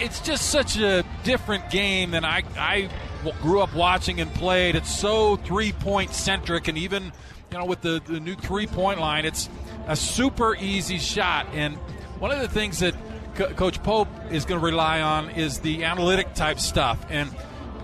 [0.00, 2.88] it's just such a different game than I, I
[3.42, 4.74] grew up watching and played.
[4.74, 7.12] It's so three point centric, and even
[7.52, 9.48] you know with the, the new three point line, it's
[9.86, 11.46] a super easy shot.
[11.52, 11.76] And
[12.18, 12.94] one of the things that
[13.34, 17.30] Co- Coach Pope is going to rely on is the analytic type stuff, and,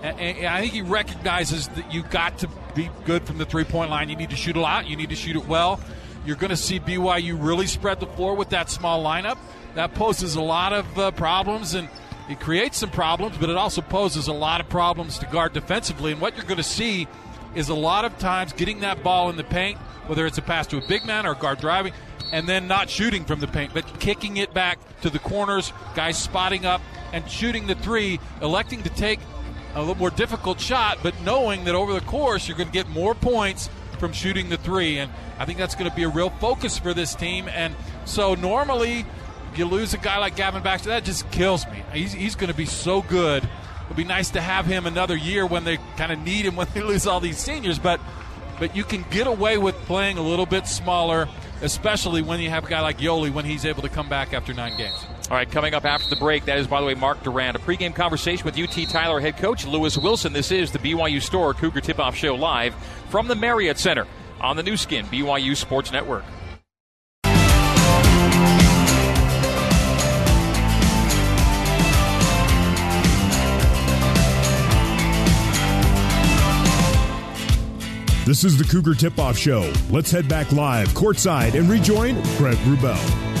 [0.01, 3.89] and I think he recognizes that you got to be good from the three point
[3.89, 4.09] line.
[4.09, 4.87] You need to shoot a lot.
[4.87, 5.79] You need to shoot it well.
[6.25, 9.37] You're going to see BYU really spread the floor with that small lineup.
[9.75, 11.89] That poses a lot of uh, problems and
[12.29, 16.13] it creates some problems, but it also poses a lot of problems to guard defensively.
[16.13, 17.07] And what you're going to see
[17.55, 20.67] is a lot of times getting that ball in the paint, whether it's a pass
[20.67, 21.93] to a big man or a guard driving,
[22.31, 26.17] and then not shooting from the paint, but kicking it back to the corners, guys
[26.17, 29.19] spotting up and shooting the three, electing to take
[29.75, 32.87] a little more difficult shot, but knowing that over the course you're going to get
[32.89, 33.69] more points
[33.99, 34.99] from shooting the three.
[34.99, 37.47] And I think that's going to be a real focus for this team.
[37.47, 39.05] And so normally
[39.55, 41.83] you lose a guy like Gavin Baxter, that just kills me.
[41.93, 43.47] He's, he's going to be so good.
[43.83, 46.67] It'll be nice to have him another year when they kind of need him when
[46.73, 47.99] they lose all these seniors, but
[48.59, 51.27] but you can get away with playing a little bit smaller,
[51.61, 54.53] especially when you have a guy like Yoeli when he's able to come back after
[54.53, 55.05] nine games.
[55.31, 57.55] All right, coming up after the break, that is, by the way, Mark Durrant.
[57.55, 60.33] A pregame conversation with UT Tyler head coach Lewis Wilson.
[60.33, 62.75] This is the BYU Store Cougar Tip Off Show live
[63.09, 64.05] from the Marriott Center
[64.41, 66.25] on the Nu Skin, BYU Sports Network.
[78.25, 79.71] This is the Cougar Tip Off Show.
[79.89, 83.32] Let's head back live courtside and rejoin Brent Wrubell.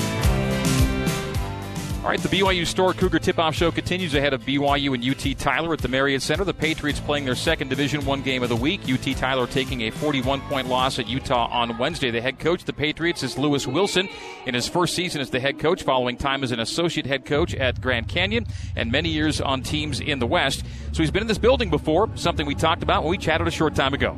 [2.03, 5.71] All right, the BYU Store Cougar Tip-Off Show continues ahead of BYU and UT Tyler
[5.71, 6.43] at the Marriott Center.
[6.43, 8.81] The Patriots playing their second Division One game of the week.
[8.89, 12.11] UT Tyler taking a 41-point loss at Utah on Wednesday.
[12.11, 14.09] The head coach the Patriots is Lewis Wilson
[14.45, 17.55] in his first season as the head coach, following time as an associate head coach
[17.55, 20.65] at Grand Canyon and many years on teams in the West.
[20.91, 23.51] So he's been in this building before, something we talked about when we chatted a
[23.51, 24.17] short time ago.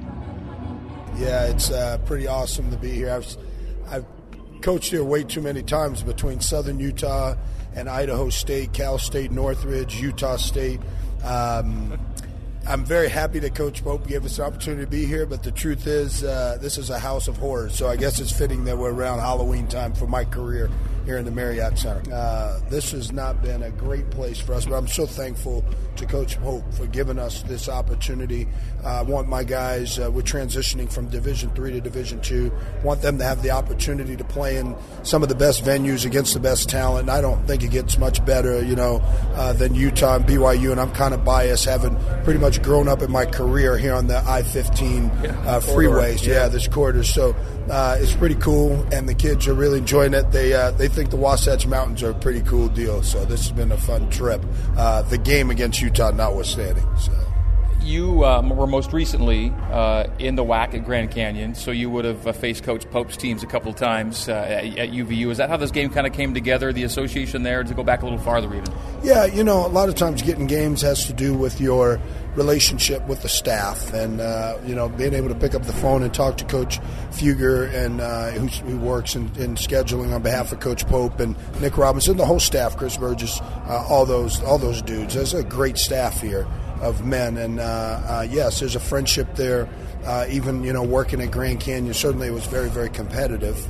[1.17, 3.11] Yeah, it's uh, pretty awesome to be here.
[3.11, 3.38] I've,
[3.88, 4.05] I've
[4.63, 7.36] coached here way too many times between Southern Utah
[7.76, 10.80] and Idaho State, Cal State, Northridge, Utah State.
[11.23, 11.99] Um,
[12.68, 15.51] I'm very happy that Coach Pope gave us the opportunity to be here, but the
[15.51, 17.76] truth is, uh, this is a house of horrors.
[17.76, 20.72] So I guess it's fitting that we're around Halloween time for my career
[21.05, 22.11] here in the Marriott Center.
[22.11, 25.63] Uh, this has not been a great place for us, but I'm so thankful
[25.97, 28.47] to Coach Pope for giving us this opportunity.
[28.84, 32.51] Uh, I want my guys, uh, we're transitioning from Division Three to Division Two.
[32.84, 36.34] Want them to have the opportunity to play in some of the best venues against
[36.34, 37.01] the best talent.
[37.01, 39.01] And I don't think it gets much better, you know,
[39.36, 40.72] uh, than Utah and BYU.
[40.72, 44.07] And I'm kind of biased, having pretty much grown up in my career here on
[44.07, 46.25] the I-15 yeah, uh, freeways.
[46.25, 46.33] Yeah.
[46.33, 46.47] yeah.
[46.47, 47.03] this corridor.
[47.03, 47.35] So
[47.69, 50.31] uh, it's pretty cool, and the kids are really enjoying it.
[50.31, 53.03] They they think the Wasatch Mountains are a pretty cool deal.
[53.03, 54.41] So this has been a fun trip.
[54.75, 56.85] the game against Utah notwithstanding.
[56.97, 57.24] So.
[57.86, 62.03] You um, were most recently uh, in the WAC at Grand Canyon, so you would
[62.03, 65.29] have uh, faced Coach Pope's teams a couple of times uh, at, at, UVU.
[65.29, 68.01] Is that how this game kind of came together, the association there, to go back
[68.01, 68.73] a little farther even?
[69.03, 72.01] Yeah, you know, a lot of times getting games has to do with your
[72.33, 76.01] relationship with the staff and, uh, you know, being able to pick up the phone
[76.01, 76.79] and talk to Coach
[77.11, 81.36] Fueger and uh, who, who, works in, in, scheduling on behalf of Coach Pope and
[81.61, 85.13] Nick Robinson, the whole staff, Chris Burgess, uh, all those all those dudes.
[85.13, 86.47] There's a great staff here
[86.82, 87.38] of men.
[87.38, 89.67] And uh, uh, yes, there's a friendship there.
[90.05, 93.67] Uh, even you know working at Grand Canyon, certainly it was very very competitive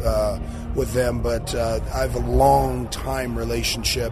[0.76, 1.22] with them.
[1.22, 4.12] But I have a long time relationship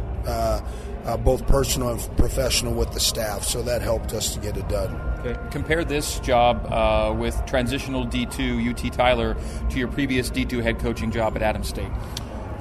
[1.05, 3.43] uh, both personal and professional with the staff.
[3.43, 4.95] So that helped us to get it done.
[5.19, 5.39] Okay.
[5.51, 9.35] Compare this job uh, with transitional D2 UT Tyler
[9.69, 11.91] to your previous D2 head coaching job at Adams State.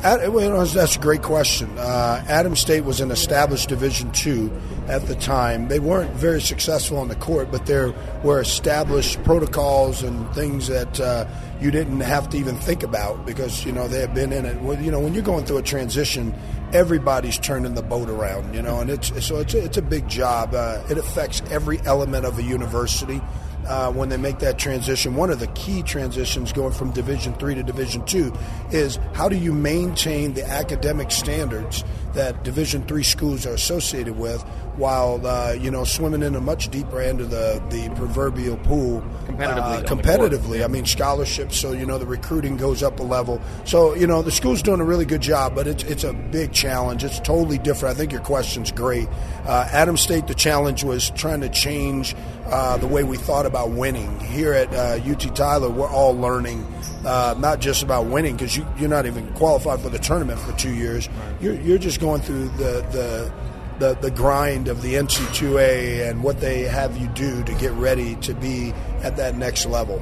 [0.02, 1.78] That's a great question.
[1.78, 4.50] Uh, Adams State was an established Division two
[4.88, 5.68] at the time.
[5.68, 7.92] They weren't very successful on the court, but there
[8.24, 11.26] were established protocols and things that uh,
[11.60, 14.60] you didn't have to even think about because you know they had been in it.
[14.60, 16.34] Well, you know, when you're going through a transition,
[16.72, 18.54] everybody's turning the boat around.
[18.54, 20.52] You know, and it's so it's a, it's a big job.
[20.52, 23.20] Uh, it affects every element of a university
[23.66, 25.14] uh, when they make that transition.
[25.14, 28.32] One of the key transitions going from Division three to Division two
[28.70, 31.84] is how do you maintain the academic standards
[32.14, 34.42] that Division three schools are associated with,
[34.76, 39.02] while uh, you know swimming in a much deeper end of the the proverbial pool
[39.26, 39.58] competitively.
[39.58, 41.58] Uh, competitively, I mean scholarships.
[41.58, 43.40] So you know the recruiting goes up a level.
[43.64, 46.52] So you know the school's doing a really good job, but it's it's a big
[46.52, 47.04] challenge.
[47.04, 47.94] It's totally different.
[47.94, 49.08] I think your question's great.
[49.46, 52.14] Uh, Adams State, the challenge was trying to change
[52.52, 54.20] uh, the way we thought about winning.
[54.20, 56.66] Here at UT uh, Tyler, we're all learning
[57.04, 60.52] uh, not just about winning because you, you're not even qualified for the tournament for
[60.52, 61.08] two years.
[61.40, 63.32] You're, you're just going through the, the
[63.78, 68.14] the, the grind of the NC2A and what they have you do to get ready
[68.16, 68.72] to be
[69.02, 69.98] at that next level.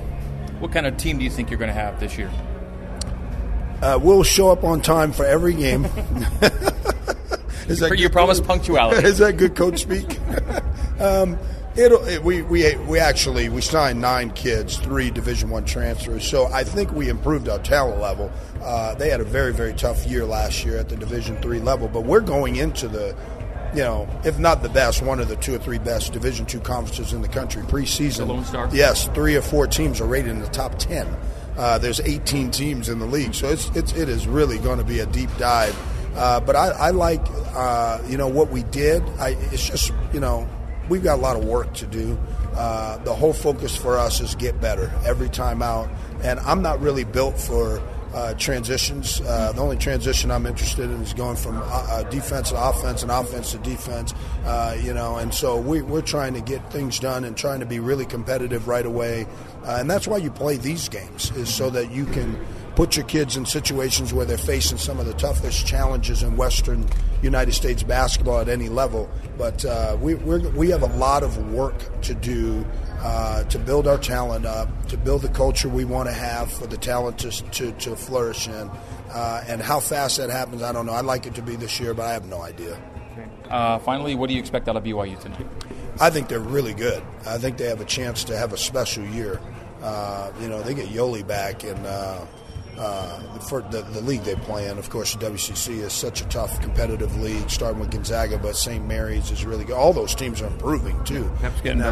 [0.58, 2.30] What kind of team do you think you're going to have this year?
[3.80, 5.84] Uh, we'll show up on time for every game.
[7.68, 9.02] is that you promise punctuality?
[9.06, 10.18] Is that good coach speak?
[11.00, 11.38] um,
[11.80, 16.28] It'll, it, we, we, we actually we signed nine kids, three Division One transfers.
[16.28, 18.30] So I think we improved our talent level.
[18.62, 21.88] Uh, they had a very very tough year last year at the Division Three level,
[21.88, 23.16] but we're going into the,
[23.72, 26.60] you know, if not the best, one of the two or three best Division Two
[26.60, 28.18] conferences in the country preseason.
[28.18, 28.68] The Lone Star.
[28.72, 31.08] Yes, three or four teams are rated in the top ten.
[31.56, 34.84] Uh, there's 18 teams in the league, so it's, it's it is really going to
[34.84, 35.76] be a deep dive.
[36.14, 37.20] Uh, but I, I like
[37.54, 39.02] uh, you know what we did.
[39.18, 40.48] I, it's just you know
[40.90, 42.18] we've got a lot of work to do.
[42.54, 45.88] Uh, the whole focus for us is get better every time out.
[46.22, 47.80] And I'm not really built for
[48.12, 49.20] uh, transitions.
[49.20, 53.02] Uh, the only transition I'm interested in is going from uh, uh, defense to offense
[53.02, 54.12] and offense to defense.
[54.44, 57.66] Uh, you know, and so we, are trying to get things done and trying to
[57.66, 59.26] be really competitive right away.
[59.64, 62.36] and that's why you play these games is so that you can
[62.80, 66.88] put your kids in situations where they're facing some of the toughest challenges in Western
[67.20, 69.06] United States basketball at any level.
[69.36, 72.64] But uh, we we have a lot of work to do
[73.00, 76.66] uh, to build our talent up, to build the culture we want to have for
[76.66, 78.70] the talent to, to, to flourish in.
[79.10, 80.94] Uh, and how fast that happens, I don't know.
[80.94, 82.80] I'd like it to be this year, but I have no idea.
[83.50, 85.46] Uh, finally, what do you expect out of BYU tonight?
[86.00, 87.02] I think they're really good.
[87.26, 89.38] I think they have a chance to have a special year.
[89.82, 91.86] Uh, you know, they get Yoeli back, and
[92.78, 94.78] uh, for the, the, league they play in.
[94.78, 98.86] Of course, the WCC is such a tough competitive league, starting with Gonzaga, but St.
[98.86, 99.76] Mary's is really good.
[99.76, 101.30] All those teams are improving too.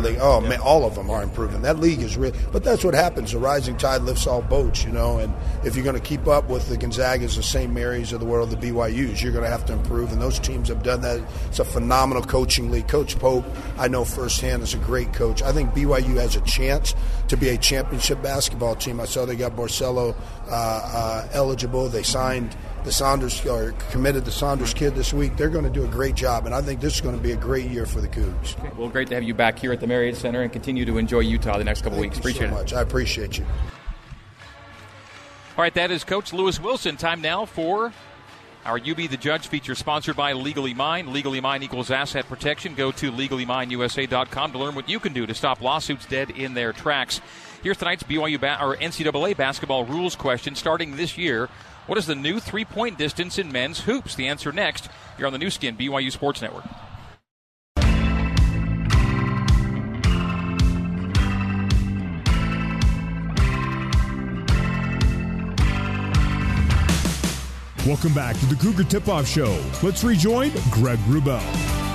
[0.03, 0.19] League.
[0.21, 0.49] Oh yeah.
[0.49, 1.63] man, all of them are improving.
[1.63, 3.33] That league is real, but that's what happens.
[3.33, 5.19] The rising tide lifts all boats, you know.
[5.19, 7.73] And if you're going to keep up with the Gonzagas, the St.
[7.73, 10.13] Mary's of the world, the BYU's, you're going to have to improve.
[10.13, 11.21] And those teams have done that.
[11.49, 12.89] It's a phenomenal coaching league.
[12.89, 13.45] Coach Pope,
[13.77, 15.43] I know firsthand, is a great coach.
[15.43, 16.95] I think BYU has a chance
[17.29, 19.01] to be a championship basketball team.
[19.01, 20.17] I saw they got Barcelo
[20.49, 21.89] uh, Uh, uh, eligible.
[21.89, 22.55] They signed
[22.85, 25.35] the Saunders or committed the Saunders kid this week.
[25.35, 27.33] They're going to do a great job, and I think this is going to be
[27.33, 28.59] a great year for the Cougs.
[28.59, 28.71] Okay.
[28.77, 31.21] Well, great to have you back here at the Marriott Center and continue to enjoy
[31.21, 32.19] Utah the next couple Thank weeks.
[32.19, 32.59] Appreciate so it.
[32.59, 32.73] much.
[32.75, 33.47] I appreciate you.
[35.57, 36.99] All right, that is Coach Lewis Wilson.
[36.99, 37.95] Time now for
[38.67, 41.15] our UB the Judge feature sponsored by Legally Mine.
[41.15, 42.75] Legally Mine equals asset protection.
[42.75, 46.75] Go to legallymineusa.com to learn what you can do to stop lawsuits dead in their
[46.75, 47.23] tracks.
[47.63, 51.49] Here's tonight's BYU ba- or NCAA basketball rules question starting this year.
[51.87, 54.15] What is the new three point distance in men's hoops?
[54.15, 54.89] The answer next.
[55.19, 56.65] You're on the Nu Skin, BYU Sports Network.
[67.87, 69.59] Welcome back to the Cougar Tip Off Show.
[69.83, 71.88] Let's rejoin Greg Wrubell.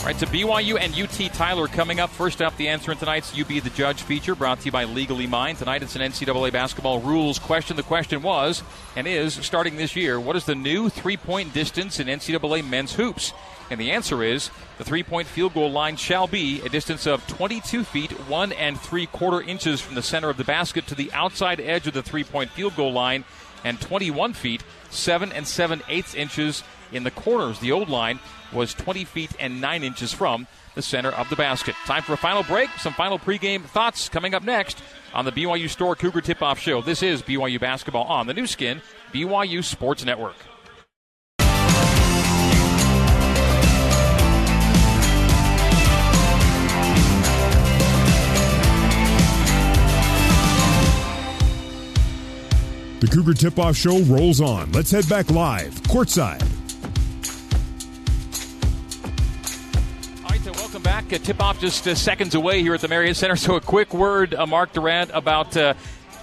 [0.00, 2.08] All right, to BYU and UT Tyler coming up.
[2.08, 5.26] First up, the answer in tonight's UB the Judge feature brought to you by Legally
[5.26, 5.56] Mine.
[5.56, 7.76] Tonight it's an NCAA basketball rules question.
[7.76, 8.62] The question was
[8.96, 12.94] and is starting this year what is the new three point distance in NCAA men's
[12.94, 13.34] hoops?
[13.70, 14.48] And the answer is
[14.78, 18.80] the three point field goal line shall be a distance of 22 feet, one and
[18.80, 22.02] three quarter inches from the center of the basket to the outside edge of the
[22.02, 23.22] three point field goal line
[23.64, 27.58] and 21 feet, 7 and 7 eighths inches in the corners.
[27.60, 28.20] The old line
[28.52, 31.74] was 20 feet and 9 inches from the center of the basket.
[31.86, 32.70] Time for a final break.
[32.78, 34.82] Some final pregame thoughts coming up next
[35.14, 36.82] on the BYU Store Cougar Tip Off Show.
[36.82, 38.80] This is BYU Basketball on the Nu Skin,
[39.12, 40.36] BYU Sports Network.
[53.00, 54.70] The Cougar Tip Off Show rolls on.
[54.72, 56.59] Let's head back live, courtside
[60.84, 61.20] welcome back.
[61.20, 63.36] Uh, tip off just uh, seconds away here at the Marriott Center.
[63.36, 65.74] So, a quick word, uh, Mark Durrant, about uh,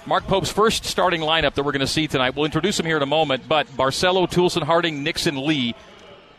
[0.06, 2.34] Mark Pope's first starting lineup that we're going to see tonight.
[2.34, 5.74] We'll introduce him here in a moment, but Barcelo, Toolson, Harding, Nixon, Lee.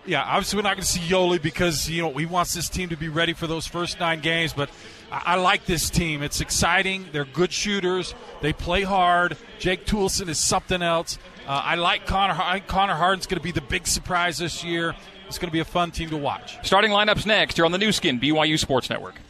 [0.05, 2.89] Yeah, obviously we're not going to see Yoeli because you know he wants this team
[2.89, 4.53] to be ready for those first nine games.
[4.53, 4.69] But
[5.11, 6.23] I, I like this team.
[6.23, 7.05] It's exciting.
[7.11, 8.15] They're good shooters.
[8.41, 9.37] They play hard.
[9.59, 11.19] Jake Toolson is something else.
[11.47, 12.33] Uh, I like Connor.
[12.33, 14.95] I think Connor Harding's going to be the big surprise this year.
[15.29, 16.57] It's going to be a fun team to watch.
[16.65, 17.57] Starting lineups next.
[17.57, 19.21] You're on the Nu Skin, BYU Sports Network.